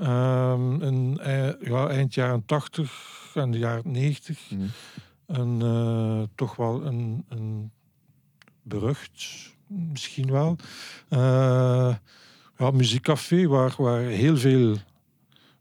[0.00, 1.18] Ehm, in,
[1.60, 4.50] ja, eind jaren 80 en de jaren 90.
[4.50, 4.66] Mhm.
[5.26, 7.70] En eh, toch wel een, een
[8.62, 10.56] berucht, misschien wel.
[11.08, 11.94] Eh,
[12.56, 14.76] ja, muziekcafé waar, waar heel veel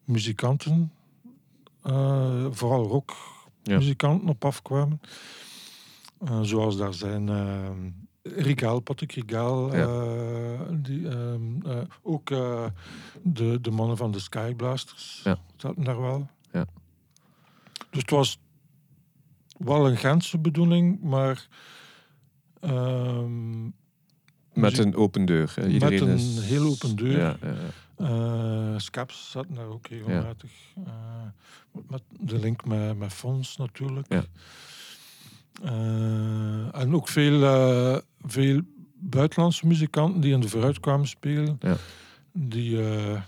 [0.04, 0.92] muzikanten,
[1.84, 5.02] eh, vooral rockmuzikanten, op afkwamen.
[6.42, 7.70] Zoals daar zijn eh
[8.36, 9.88] Rigaal, Patrick Rigaal, Ja.
[9.88, 12.66] eh, die, ehm, eh, ook eh,
[13.22, 15.38] de, de mannen van de Skyblasters Ja.
[15.56, 16.28] zaten daar wel.
[16.52, 16.66] Ja.
[17.90, 18.40] Dus het was
[19.58, 21.48] wel een Gentse bedoeling, maar
[22.60, 23.64] ehm,
[24.54, 25.52] Met een open deur.
[25.56, 25.68] hè.
[25.68, 26.40] Iedereen een is...
[26.46, 27.18] heel open deur.
[27.18, 27.38] Ja,
[27.98, 30.52] ja, Scaps zaten daar ook regelmatig.
[31.88, 34.06] Met de link met, met Fons natuurlijk.
[34.14, 34.24] Ja.
[35.64, 38.62] Eh, en ook veel, eh, veel
[39.00, 41.58] buitenlandse muzikanten die in de vooruit kwamen spelen.
[41.62, 41.76] Ja.
[42.34, 43.22] Die eh,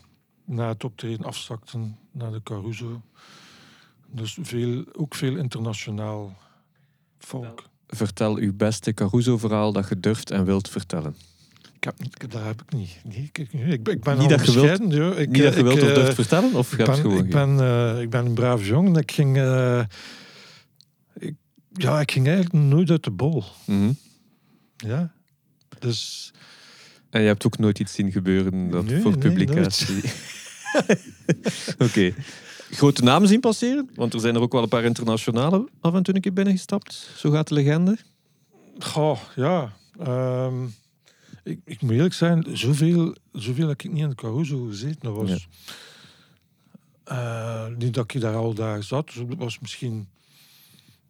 [0.45, 3.01] na het optreden afzakten naar de Caruso.
[4.11, 6.37] Dus veel, ook veel internationaal
[7.19, 7.63] volk.
[7.87, 11.15] Vertel uw beste Caruso-verhaal dat je durft en wilt vertellen.
[11.75, 13.01] Ik heb, niet- dat heb ik niet.
[13.03, 15.19] Nee, ik, ik, ik ben- ik ben Niet al dat je wilt- joh.
[15.19, 16.53] Ik, niet dat je ik, wilt of durft vertellen?
[16.53, 18.95] Of Ik ben, gewoon ik, ben, ik ben een braaf jongen.
[18.95, 19.43] Ik ging, ik,
[21.73, 23.43] ja, ik ging eigenlijk nooit uit de bol.
[23.65, 23.91] Mhm.
[24.77, 25.11] Ja.
[25.79, 26.31] Dus
[27.09, 30.03] En je hebt ook nooit iets zien gebeuren dat Nee, voor nee, publicatie.
[31.85, 32.13] Oké.
[32.71, 33.89] Grote namen zien passeren?
[33.95, 37.09] Want er zijn er ook wel een paar internationale af en toe een keer binnengestapt.
[37.17, 37.97] Zo gaat de legende.
[38.79, 39.73] goh, ja.
[39.99, 40.63] ehm,
[41.43, 44.97] ik, ik moet eerlijk zijn, zoveel, zoveel heb ik niet in de Caruso gezeten.
[45.01, 45.37] Dat was, Ja.
[47.69, 49.05] eh, niet dat ik daar al daar zat.
[49.07, 50.07] Dus dat was misschien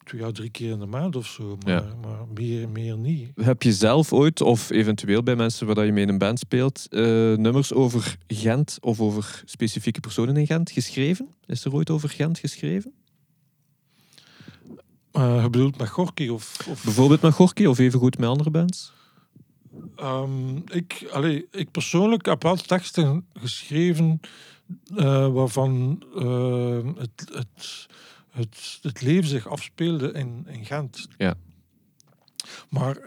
[0.04, 1.58] twee à drie keer in de maand of zo.
[1.66, 1.94] Maar, Ja.
[2.02, 3.30] maar meer, meer niet.
[3.36, 6.88] Heb je zelf ooit, of eventueel bij mensen waar je mee in een band speelt,
[6.90, 7.02] eh,
[7.36, 11.28] nummers over Gent of over specifieke personen in Gent geschreven?
[11.46, 12.94] Is er ooit over Gent geschreven?
[15.12, 16.68] Eh, je bedoelt met Gorky of...
[16.70, 18.94] of Bijvoorbeeld met Gorky of evengoed met andere bands?
[19.96, 24.20] Ehm, ik, allee, ik persoonlijk heb wel teksten geschreven
[24.96, 27.88] eh, waarvan eh, het, het,
[28.32, 31.08] het, het leven zich afspeelde in, in Gent.
[31.18, 31.34] Ja.
[32.70, 32.98] Maar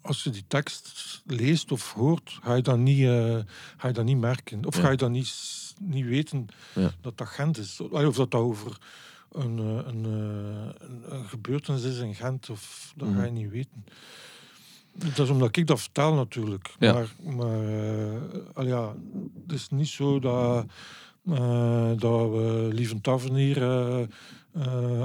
[0.00, 3.38] als je die tekst leest of hoort, ga je dat niet, eh,
[3.76, 4.64] ga je dat niet merken.
[4.64, 4.82] Of Ja.
[4.82, 5.34] ga je dat niet,
[5.80, 6.90] niet weten Ja.
[7.00, 7.80] dat dat Gent is.
[7.80, 8.78] Of dat dat over
[9.32, 12.50] een, eh, een, eh, een, een gebeurtenis is in Gent.
[12.50, 13.18] Of dat Mhm.
[13.18, 13.84] ga je niet weten.
[14.92, 16.74] Dat is omdat ik dat vertel natuurlijk.
[16.78, 17.04] Ja.
[17.24, 17.64] Maar,
[18.54, 18.94] eh, ja,
[19.46, 20.66] het is niet zo dat,
[21.26, 24.08] eh, dat we Lieven Tavernier eh, eh,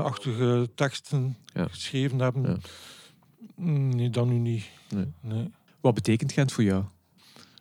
[0.04, 1.68] achtige teksten Ja.
[1.68, 2.44] geschreven hebben.
[2.44, 2.58] Ja.
[3.56, 4.66] Mm, Nee, dat nu niet.
[4.90, 5.06] Nee.
[5.22, 5.52] Nee.
[5.82, 6.84] Wat betekent Gent voor jou?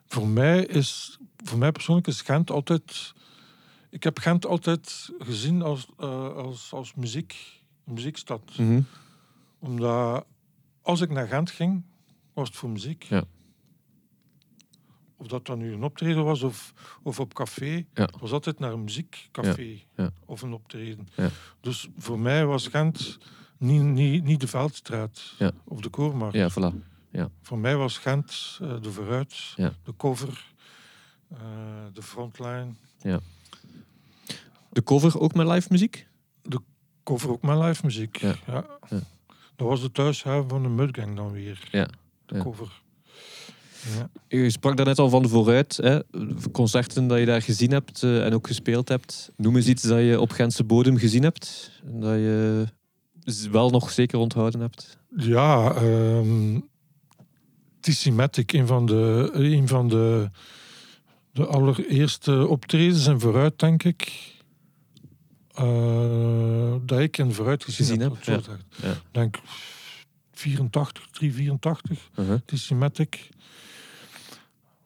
[0.06, 3.12] Voor mij is, voor mij persoonlijk is Gent altijd.
[3.90, 8.58] Ik heb Gent altijd gezien als, eh, als, als muziek, muziekstad.
[8.58, 8.80] Mhm.
[9.58, 10.24] Omdat
[10.82, 11.82] als ik naar Gent ging,
[12.32, 13.02] was het voor muziek.
[13.02, 13.24] Ja.
[15.20, 18.08] Of dat dan nu een optreden was of, of op café, Ja.
[18.20, 20.10] was altijd naar een muziekcafé Ja.
[20.24, 21.08] of een optreden.
[21.14, 21.28] Ja.
[21.60, 23.18] Dus voor mij was Gent
[23.58, 25.52] niet, niet, niet de Veldstraat Ja.
[25.64, 26.34] of de Koormarkt.
[26.36, 26.74] Ja, voilà.
[27.42, 29.72] Voor mij was Gent eh, de vooruit, Ja.
[29.84, 30.44] de cover,
[31.28, 31.38] eh,
[31.92, 32.68] de frontline.
[34.72, 36.06] De cover ook met live muziek?
[37.04, 38.16] Cover ook mijn live muziek.
[38.16, 38.34] Ja.
[38.46, 38.64] Ja.
[38.88, 39.00] Ja.
[39.56, 41.68] Dat was de thuishaven van de Mudgang dan weer.
[41.70, 41.88] Ja.
[42.26, 42.42] De Ja.
[42.42, 42.82] cover.
[43.98, 44.10] Ja.
[44.38, 45.76] Je sprak daar net al van vooruit.
[45.76, 45.98] Hè?
[46.52, 49.30] Concerten dat je daar gezien hebt eh, en ook gespeeld hebt.
[49.36, 51.70] Noem eens iets dat je op Gentse bodem gezien hebt.
[51.84, 52.64] En dat je
[53.50, 54.98] wel nog zeker onthouden hebt.
[55.16, 56.58] Ja, ehm
[57.80, 60.30] Tissimatic, een van de, een van de,
[61.32, 64.12] de allereerste optredens en vooruit, denk ik.
[65.54, 68.24] eh, dat ik in vooruit gezien, Gezien heb.
[68.24, 68.94] heb, ja.
[69.10, 69.36] denk
[70.32, 72.38] 84, 384, Uh-huh.
[72.44, 73.28] Tissimatic.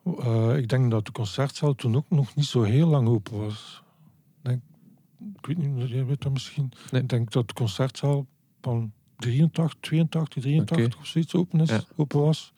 [0.05, 3.83] Eh, ik denk dat de concertzaal toen ook nog niet zo heel lang open was.
[4.43, 4.61] Ik Denk,
[5.37, 6.71] ik weet niet, jij weet dat misschien.
[6.91, 7.01] Nee.
[7.01, 8.25] Ik denk dat de concertzaal
[8.61, 10.97] van 83, 82, 83 Oké.
[10.99, 11.83] of zoiets open, is, Ja.
[11.95, 12.53] open was.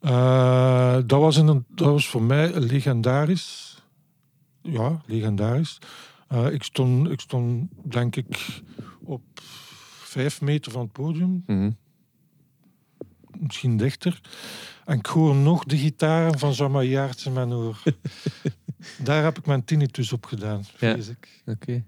[0.00, 3.82] Eh, dat, was een, dat was voor mij legendarisch.
[4.62, 5.78] Ja, legendarisch.
[6.28, 8.60] Eh, ik, stond, ik stond, denk ik,
[9.00, 9.22] op
[10.02, 11.70] vijf meter van het podium Mhm.
[13.38, 14.20] misschien dichter.
[14.88, 17.82] En ik hoor nog de gitaren van Jean Maillard in mijn oor.
[19.04, 20.92] Daar heb ik mijn tinnitus op gedaan, Ja.
[20.92, 21.42] vrees ik.
[21.46, 21.84] Oké.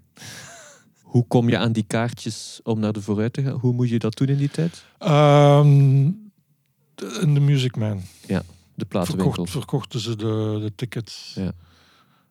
[1.01, 3.59] Hoe kom je aan die kaartjes om naar de vooruit te gaan?
[3.59, 4.85] Hoe moet je dat doen in die tijd?
[4.97, 6.09] Ehm,
[6.95, 8.01] de- in de Music Man
[8.75, 9.31] De platenwinkel.
[9.31, 11.51] verkocht, verkochten ze de, de tickets Ja.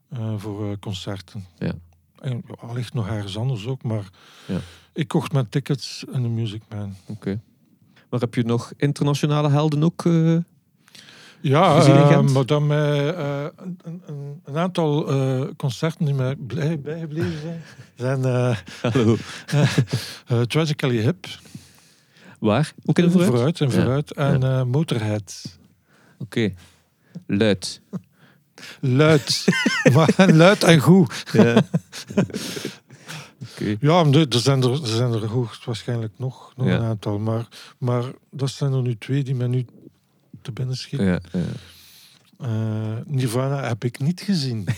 [0.08, 1.44] eh, voor eh, concerten.
[1.58, 1.72] Ja.
[2.20, 4.10] En ja, allicht nog ergens anders ook, maar
[4.46, 4.60] Ja.
[4.92, 6.94] ik kocht mijn tickets in de Music Man.
[7.06, 7.40] Oké.
[8.10, 10.04] Maar heb je nog internationale helden ook?
[10.04, 10.36] eh?
[11.42, 16.80] Ja, eh, maar dan mij, eh, een, een- een, aantal eh, concerten die mij blij
[16.80, 17.62] bijgebleven zijn,
[18.20, 18.56] zijn eh,
[18.92, 19.16] Hallo.
[20.26, 21.26] eh, Tragically Hip.
[22.38, 22.72] Waar?
[22.84, 23.60] Ook in de vooruit?
[23.60, 23.72] en Ja.
[23.72, 24.12] vooruit.
[24.12, 25.58] En eh, Motorhead.
[26.18, 26.52] Oké.
[27.26, 27.80] Luid.
[28.80, 29.44] Luid.
[29.94, 31.24] maar luid en goed.
[31.32, 31.62] Ja.
[33.52, 33.76] Oké.
[33.80, 36.74] Ja, er zijn er, er, zijn er hoogstwaarschijnlijk nog, nog Ja.
[36.74, 37.18] een aantal.
[37.18, 37.48] Maar,
[37.78, 39.66] maar dat zijn er nu twee die mij nu
[40.42, 41.06] te binnen schieten.
[41.08, 41.40] Ja, ja.
[42.38, 44.64] Eh, Nirvana heb ik niet gezien.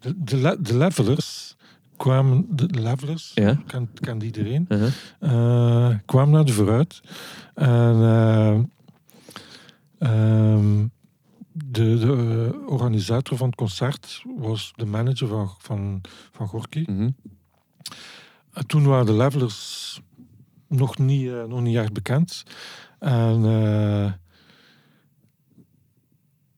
[0.00, 1.56] de, de, Le- de Levelers
[1.96, 2.46] kwamen...
[2.50, 3.62] De Levelers, Ja.
[3.66, 4.66] kent, kent iedereen.
[4.68, 5.90] Uh-huh.
[5.90, 7.00] eh kwam naar de vooruit.
[7.54, 8.58] En eh,
[9.98, 10.86] ehm,
[11.52, 16.00] de, de organisator van het concert was de manager van, van,
[16.32, 16.84] van Gorky.
[16.86, 17.10] Mhm.
[18.52, 20.00] En toen waren de levelers
[20.68, 22.42] nog niet, eh, nog niet echt bekend.
[23.00, 24.12] En eh,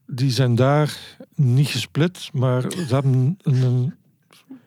[0.06, 0.98] die zijn daar
[1.34, 3.94] niet gesplit, maar ze hebben een, een-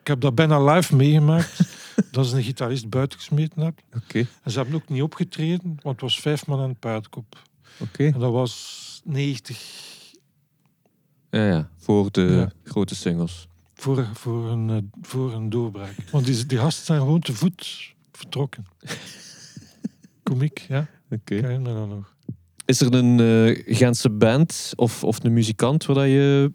[0.00, 1.60] ik heb dat bijna live meegemaakt.
[2.10, 3.80] dat ze een gitarist buiten gesmeten heb.
[3.96, 4.18] Oké.
[4.42, 7.42] En ze hebben ook niet opgetreden, want het was vijf man aan het paardkop.
[7.78, 8.04] Oké.
[8.06, 9.60] En dat was 90
[11.30, 11.70] Ja, ja.
[11.76, 12.70] Voor de Ja.
[12.70, 13.48] grote singles.
[13.74, 15.94] voor, voor, een, eh, voor een doorbraak.
[16.10, 18.66] Want die, die gasten zijn gewoon te voet vertrokken.
[20.22, 20.86] Komiek, ja.
[21.10, 21.60] Oké.
[21.62, 22.14] Dan nog?
[22.64, 26.50] Is er een uh, Gentse band of, of een muzikant waar dat je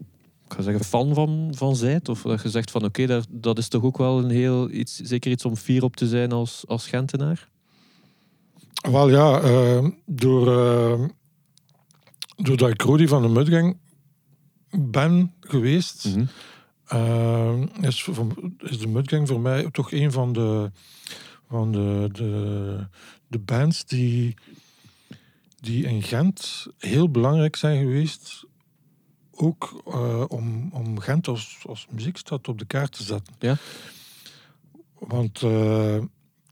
[0.52, 2.10] ik ga zeggen, fan van, van zijt?
[2.10, 4.96] Of dat je zegt van oké, dat, dat is toch ook wel een heel iets,
[4.96, 7.50] zeker iets om fier op te zijn als, als Gentenaar?
[8.92, 11.08] Wel ja, uh, door, uh,
[12.36, 13.78] doordat ik Rodi van de Mudgang
[14.70, 16.28] ben geweest, mm
[16.86, 17.70] -hmm.
[17.82, 18.10] is,
[18.58, 20.72] is de Mudgang voor mij toch een van de,
[21.48, 22.88] van de, de,
[23.32, 24.36] de bands die,
[25.60, 28.46] die in Gent heel belangrijk zijn geweest
[29.32, 33.36] ook uh, om, om Gent als, als muziekstad op de kaart te zetten.
[33.39, 33.58] Ja.
[35.00, 35.98] Want uh,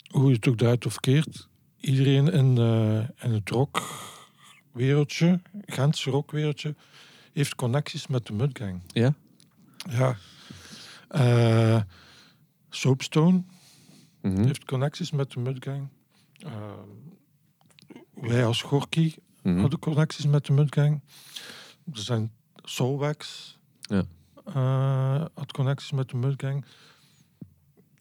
[0.07, 1.47] hoe je het ook draait of keert,
[1.79, 6.75] iedereen in, uh, in het rockwereldje, Gentse rockwereldje,
[7.33, 8.81] heeft connecties met de Mudgang.
[8.87, 9.13] Ja?
[9.89, 10.17] Ja.
[12.69, 13.43] Soapstone
[14.21, 14.45] mm -hmm.
[14.45, 15.87] heeft connecties met de Mudgang.
[18.13, 19.59] Wij als Gorky mm -hmm.
[19.61, 21.01] hadden connecties met de Mudgang.
[21.93, 22.31] Er zijn
[22.63, 24.03] Soulwax ja.
[24.55, 26.65] Uh, had connecties met de Mudgang.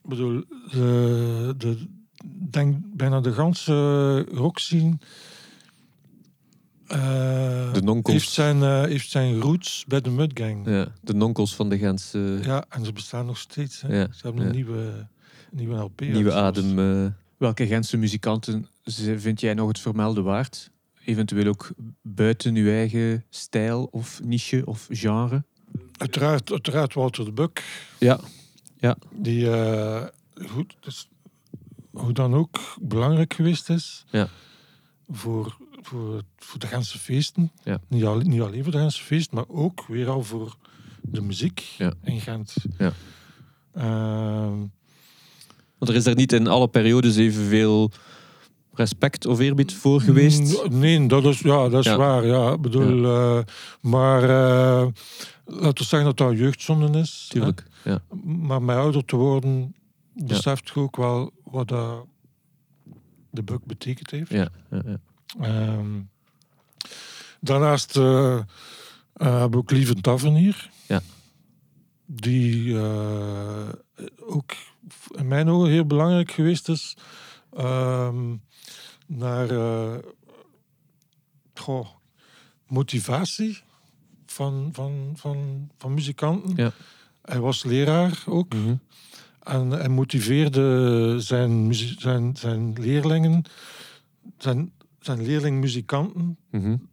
[0.03, 1.87] Ik bedoel, de, de,
[2.51, 4.99] denk bijna de ganse rockscene
[6.93, 8.15] uh, de nonkels.
[8.15, 10.67] heeft, zijn, uh, heeft zijn roots bij de Mudgang.
[10.67, 12.39] Ja, de nonkels van de Gentse...
[12.43, 13.81] Ja, en ze bestaan nog steeds.
[13.81, 13.99] Hè.
[13.99, 14.09] Ja.
[14.13, 15.07] Ze hebben een nieuwe,
[15.51, 16.01] nieuwe LP.
[16.01, 17.15] Nieuwe adem.
[17.39, 18.69] Welke Gentse muzikanten
[19.17, 20.71] vind jij nog het vermelden waard?
[21.09, 21.71] eventueel ook
[22.03, 25.45] buiten uw eigen stijl of niche of genre?
[25.97, 27.65] Uiteraard, uiteraard Walter de Buck.
[27.99, 28.21] Ja.
[28.77, 28.97] ja.
[29.13, 30.07] Die uh,
[30.47, 31.09] goed, dus,
[31.91, 34.29] hoe dan ook belangrijk geweest is ja.
[35.09, 37.53] voor, voor, voor de Gentse feesten.
[37.63, 37.81] Ja.
[37.89, 40.57] Niet, al, niet alleen voor de Gentse feesten, maar ook weer al voor
[41.03, 41.95] de muziek ja.
[42.03, 42.55] in Gent.
[42.79, 42.93] Ja.
[43.77, 44.63] Uh,
[45.79, 47.91] Want er is er niet in alle periodes evenveel
[48.73, 50.69] respect of eerbied voor geweest?
[50.71, 52.27] Nee, dat is, ja, dat is waar.
[52.27, 52.53] Ja.
[52.53, 53.37] Ik bedoel, ja.
[53.37, 53.45] Uh,
[53.81, 54.87] maar uh,
[55.45, 57.27] laten we zeggen dat dat jeugdzonde is.
[57.29, 57.91] Tuurlijk, hè?
[57.91, 58.03] ja.
[58.25, 59.75] Maar met ouder te worden,
[60.13, 61.69] beseft je ook wel wat
[63.31, 64.31] de buk betekend heeft.
[64.31, 64.49] Ja.
[65.43, 66.11] Um,
[67.41, 70.71] daarnaast hebben we ook Lieve Tavernier.
[70.87, 71.01] Ja.
[72.07, 72.79] Die
[74.27, 74.38] ook
[75.29, 76.97] in mijn ogen heel belangrijk geweest is.
[77.59, 78.41] Um,
[79.07, 79.95] naar uh,
[81.55, 81.87] goh,
[82.67, 83.59] motivatie
[84.27, 86.53] van, van, van, van muzikanten.
[86.57, 86.73] Ja.
[87.23, 88.55] Hij was leraar ook.
[88.55, 88.81] Mm -hmm.
[89.43, 93.45] En hij motiveerde zijn, zijn, zijn leerlingen,
[94.39, 96.39] zijn, zijn leerling-muzikanten.
[96.51, 96.89] Mm -hmm.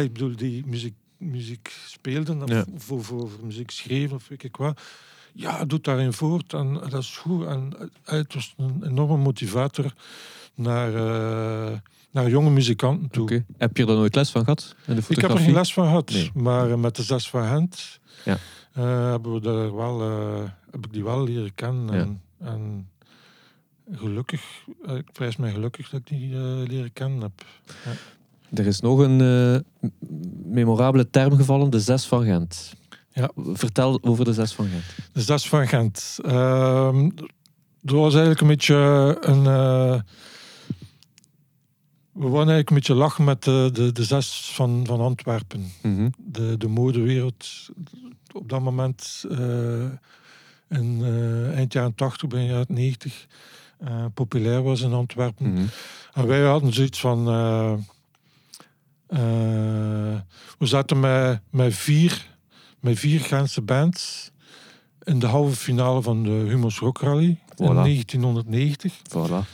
[0.00, 2.64] Ik bedoel, die muziek, muziek speelden, of ja.
[2.76, 4.80] voor, voor, voor, muziek schreven of weet ik wat.
[5.32, 7.46] Ja, doet daarin voort en dat is goed.
[7.46, 7.72] En
[8.04, 9.92] het was een enorme motivator
[10.54, 11.78] naar, uh,
[12.10, 13.22] naar jonge muzikanten toe.
[13.22, 13.44] Okay.
[13.56, 14.74] Heb je er nooit les van gehad?
[14.86, 16.30] In de ik heb er geen les van gehad, nee.
[16.34, 18.38] maar uh, met de zes van Gent ja.
[18.78, 20.00] uh, hebben we daar wel,
[20.70, 21.94] heb ik die wel leren kennen.
[21.94, 22.00] Ja.
[22.00, 22.88] En, en,
[23.92, 24.42] gelukkig,
[24.86, 26.36] ik prijs mij gelukkig dat ik die
[26.66, 27.44] leren kennen heb.
[27.84, 27.92] Ja.
[28.54, 29.64] Er is nog een
[30.44, 32.74] memorabele term gevallen, de zes van Gent.
[33.18, 33.30] Ja.
[33.36, 34.84] Vertel over de zes van Gent.
[35.12, 36.18] De zes van Gent.
[36.24, 37.10] Ehm,
[37.80, 38.76] dat was eigenlijk een beetje
[39.20, 39.38] een.
[39.44, 40.00] Uh,
[42.12, 45.72] we waren eigenlijk een beetje lachen met de, de, de zes van, van Antwerpen.
[45.82, 46.12] Mm -hmm.
[46.18, 47.68] de, de modewereld
[48.32, 49.84] op dat moment, uh,
[50.68, 53.26] in uh, eind jaren 80, begin jaren 90,
[54.14, 55.46] populair was in Antwerpen.
[55.46, 55.68] Mm -hmm.
[56.12, 57.24] En wij hadden zoiets van.
[60.58, 62.37] we zaten met, met vier
[62.88, 64.30] met vier Gentse bands
[65.02, 67.56] in de halve finale van de Humo's Rock Rally voilà.
[67.56, 69.00] in 1990.
[69.08, 69.48] Voilà.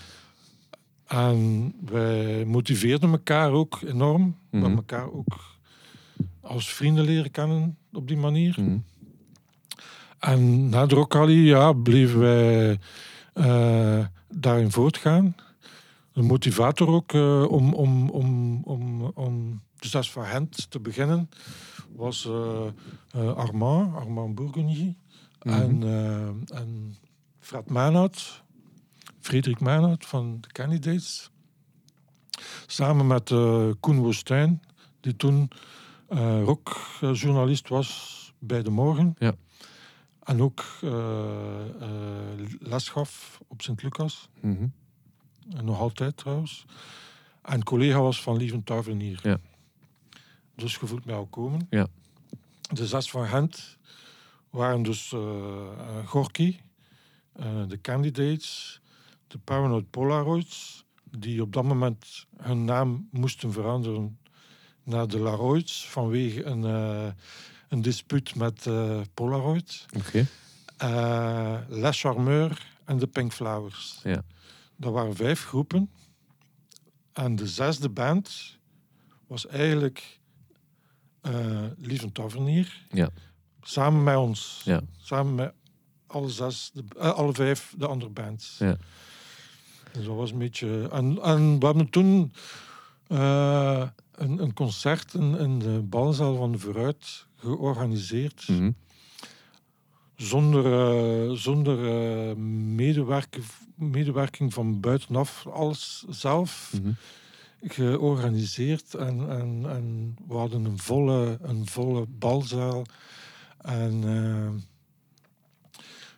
[1.07, 4.23] En wij motiveerden elkaar ook enorm.
[4.23, 5.57] Mm We hebben elkaar ook
[6.41, 8.55] als vrienden leren kennen op die manier.
[8.59, 8.85] Mm -hmm.
[10.19, 12.79] En na de Rock Rally ja, bleven wij
[13.35, 15.37] uh, daarin voortgaan.
[16.13, 21.31] De motivator ook uh, om, om, om, om, om de zes van Gent te beginnen
[21.93, 22.67] was uh,
[23.17, 24.95] uh, Armand, Armand Bourgogne.
[25.43, 25.55] Mhm.
[25.55, 26.97] En, uh, en
[27.39, 27.71] Fred
[29.21, 31.31] Frederik Manhout van de Candidates.
[32.67, 33.29] Samen met
[33.81, 34.63] Koen Woestijn,
[35.01, 35.51] die toen
[36.45, 39.15] rockjournalist was bij De Morgen.
[39.19, 39.35] Ja.
[40.23, 40.65] En ook
[42.59, 44.29] les gaf op Sint-Lucas.
[44.41, 44.73] Mm -hmm.
[45.57, 46.65] En nog altijd trouwens.
[47.43, 49.21] En collega was van Lieven Tavernier.
[49.23, 49.39] Ja.
[50.55, 51.67] Dus je voelt mij al komen.
[51.71, 51.87] Ja.
[52.73, 53.79] De zes van Gent
[54.51, 56.59] waren dus uh, uh, Gorky,
[57.41, 58.81] uh, de Candidates,
[59.27, 60.85] de Paranoid Polaroids,
[61.19, 64.19] die op dat moment hun naam moesten veranderen
[64.85, 67.13] naar de Laroids vanwege een, eh,
[67.69, 69.87] een dispuut met eh, Polaroid.
[69.97, 70.27] Oké.
[70.77, 74.01] Eh, Les Charmeurs en de Pink Flowers.
[74.03, 74.25] Ja.
[74.77, 75.91] Dat waren vijf groepen.
[77.13, 78.59] En de zesde band
[79.27, 80.21] was eigenlijk
[81.79, 82.87] Lieve Tavernier.
[82.91, 83.09] Ja.
[83.63, 84.61] Samen met ons.
[84.65, 84.81] Ja.
[85.03, 85.53] Samen met
[86.07, 88.57] alle zes, de, eh, alle vijf de andere bands.
[88.59, 88.77] Ja.
[89.93, 90.89] Dus dat was een beetje...
[90.93, 92.33] En, en we hebben toen
[93.07, 98.71] eh, een, een concert in, in de balzaal van de Vooruit georganiseerd Mhm.
[100.17, 101.79] zonder, zonder
[102.39, 103.45] medewerking,
[103.75, 106.93] medewerking van buitenaf, alles zelf Mhm.
[107.65, 108.95] Georganiseerd.
[108.95, 112.85] En, en, en we hadden een volle, een volle balzaal.
[113.59, 114.63] En eh,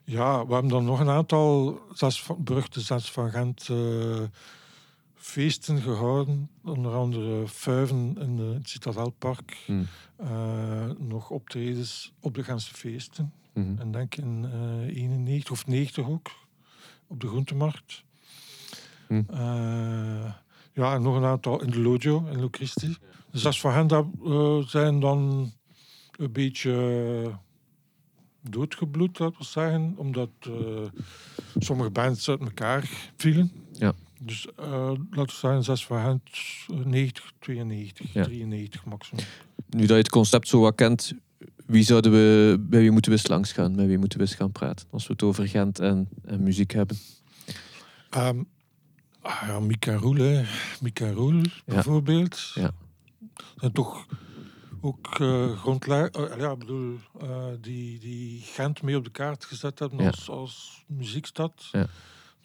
[0.05, 4.23] ja, we hebben dan nog een aantal, zes van, Brug de Zes van Gent, eh,
[5.15, 6.51] feesten gehouden.
[6.65, 9.65] Onder andere Fuiven in het Citadelpark.
[9.67, 9.83] Mhm.
[10.17, 13.33] Eh, nog optredens op de Gentse feesten.
[13.53, 13.79] Mhm.
[13.79, 16.31] En denk in eh 91 of 90 ook.
[17.07, 18.05] Op de groentemarkt.
[19.07, 19.23] Hm.
[20.77, 22.97] Ja, en nog een aantal in de Lojo, in Locristi.
[23.31, 24.07] Dus dat is voor hen dat,
[24.67, 25.51] zijn dan
[26.17, 26.73] een beetje
[27.27, 27.35] eh,
[28.51, 29.95] doodgebloed, laten we zeggen.
[29.97, 30.51] Omdat eh,
[31.59, 33.53] sommige bands uit elkaar vielen.
[33.73, 33.93] Ja.
[34.21, 36.23] Dus eh, laten we zeggen, zes van hen,
[36.69, 38.25] eh, 90, 92, Ja.
[38.25, 39.25] 93 maximum.
[39.69, 41.13] Nu dat je het concept zo wat kent,
[41.67, 43.75] wie zouden we, bij wie moeten we eens langs gaan?
[43.75, 44.87] Met wie moeten we eens gaan praten?
[44.91, 46.97] Als we het over Gent en, en muziek hebben.
[48.11, 48.43] Ehm
[49.27, 50.43] ah ja, Mika Roel, hè.
[50.81, 52.51] Mika Roel bijvoorbeeld.
[52.55, 52.71] Ja.
[53.57, 54.07] zijn toch
[54.81, 59.79] ook uh, grondleiders, ja, ik bedoel, eh, die, die Gent mee op de kaart gezet
[59.79, 60.07] hebben Ja.
[60.07, 61.69] als, als muziekstad.
[61.73, 61.87] Ja.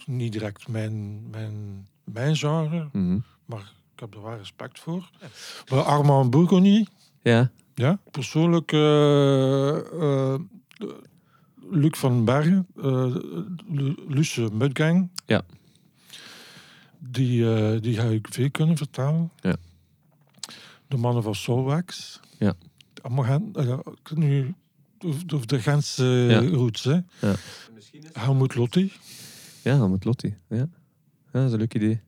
[0.05, 3.19] Niet direct mijn, mijn, mijn genre, Mhm.
[3.45, 5.09] maar ik heb er wel respect voor.
[5.69, 6.85] Maar Armand Bourgogne,
[7.23, 7.99] Ja, ja.
[8.11, 10.35] Persoonlijk, eh,
[11.69, 13.15] Luc van Bergen, uh,
[14.07, 15.09] Luce Mudgang.
[15.25, 15.41] Ja.
[17.03, 19.31] Die, eh, die ga ik veel kunnen vertellen.
[19.41, 19.55] Ja.
[20.87, 22.19] De mannen van Solwax.
[22.39, 22.53] Ja.
[23.01, 23.77] Allemaal Gent, eh,
[24.13, 24.53] nu
[24.99, 26.39] over over de Gentse Ja.
[26.41, 26.83] roots.
[26.83, 26.93] Hè.
[27.21, 27.35] Ja.
[28.13, 28.91] Helmoet Lotti.
[29.61, 30.35] ja dan met Lottie.
[30.49, 30.57] Ja.
[30.57, 30.67] ja,
[31.31, 32.01] dat is een leuk idee.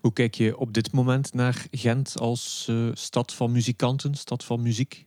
[0.00, 4.62] Hoe kijk je op dit moment naar Gent als eh, stad van muzikanten, stad van
[4.62, 5.06] muziek?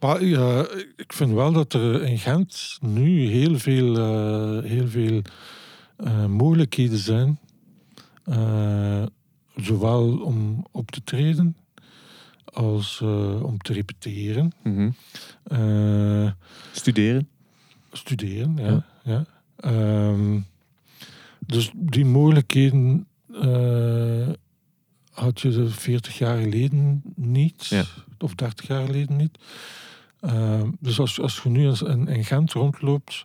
[0.00, 0.66] Maar ja,
[0.96, 5.22] ik vind wel dat er in Gent nu heel veel, eh, heel veel
[5.96, 7.38] eh, mogelijkheden zijn.
[8.28, 9.02] Eh,
[9.56, 11.56] zowel om op te treden
[12.44, 14.52] als eh, om te repeteren.
[14.62, 14.90] Mhm.
[15.42, 16.30] Eh,
[16.72, 17.28] Studeren?
[17.92, 18.66] studeren, ja.
[18.68, 18.84] Ja.
[19.02, 19.24] ja.
[19.56, 20.40] Ehm,
[21.46, 23.06] dus die mogelijkheden
[25.12, 27.84] had je er 40 jaar geleden niet, Ja.
[28.18, 29.38] of 30 jaar geleden niet.
[30.20, 33.24] Ehm, dus als, als je nu in, in Gent rondloopt,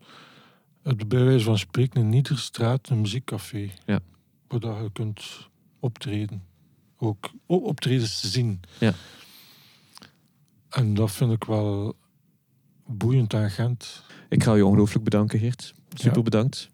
[0.83, 3.69] heb je bij wijze van spreken in iedere straat een muziekcafé.
[3.85, 3.99] Ja.
[4.53, 5.49] Waar dat je kunt
[5.79, 6.43] optreden.
[6.97, 8.59] Ook optredens te zien.
[8.79, 8.93] Ja.
[10.69, 11.95] En dat vind ik wel
[12.87, 14.03] boeiend aan Gent.
[14.29, 15.73] Ik ga je ongelooflijk bedanken, Geert.
[15.93, 16.23] Super Ja.
[16.23, 16.69] bedankt.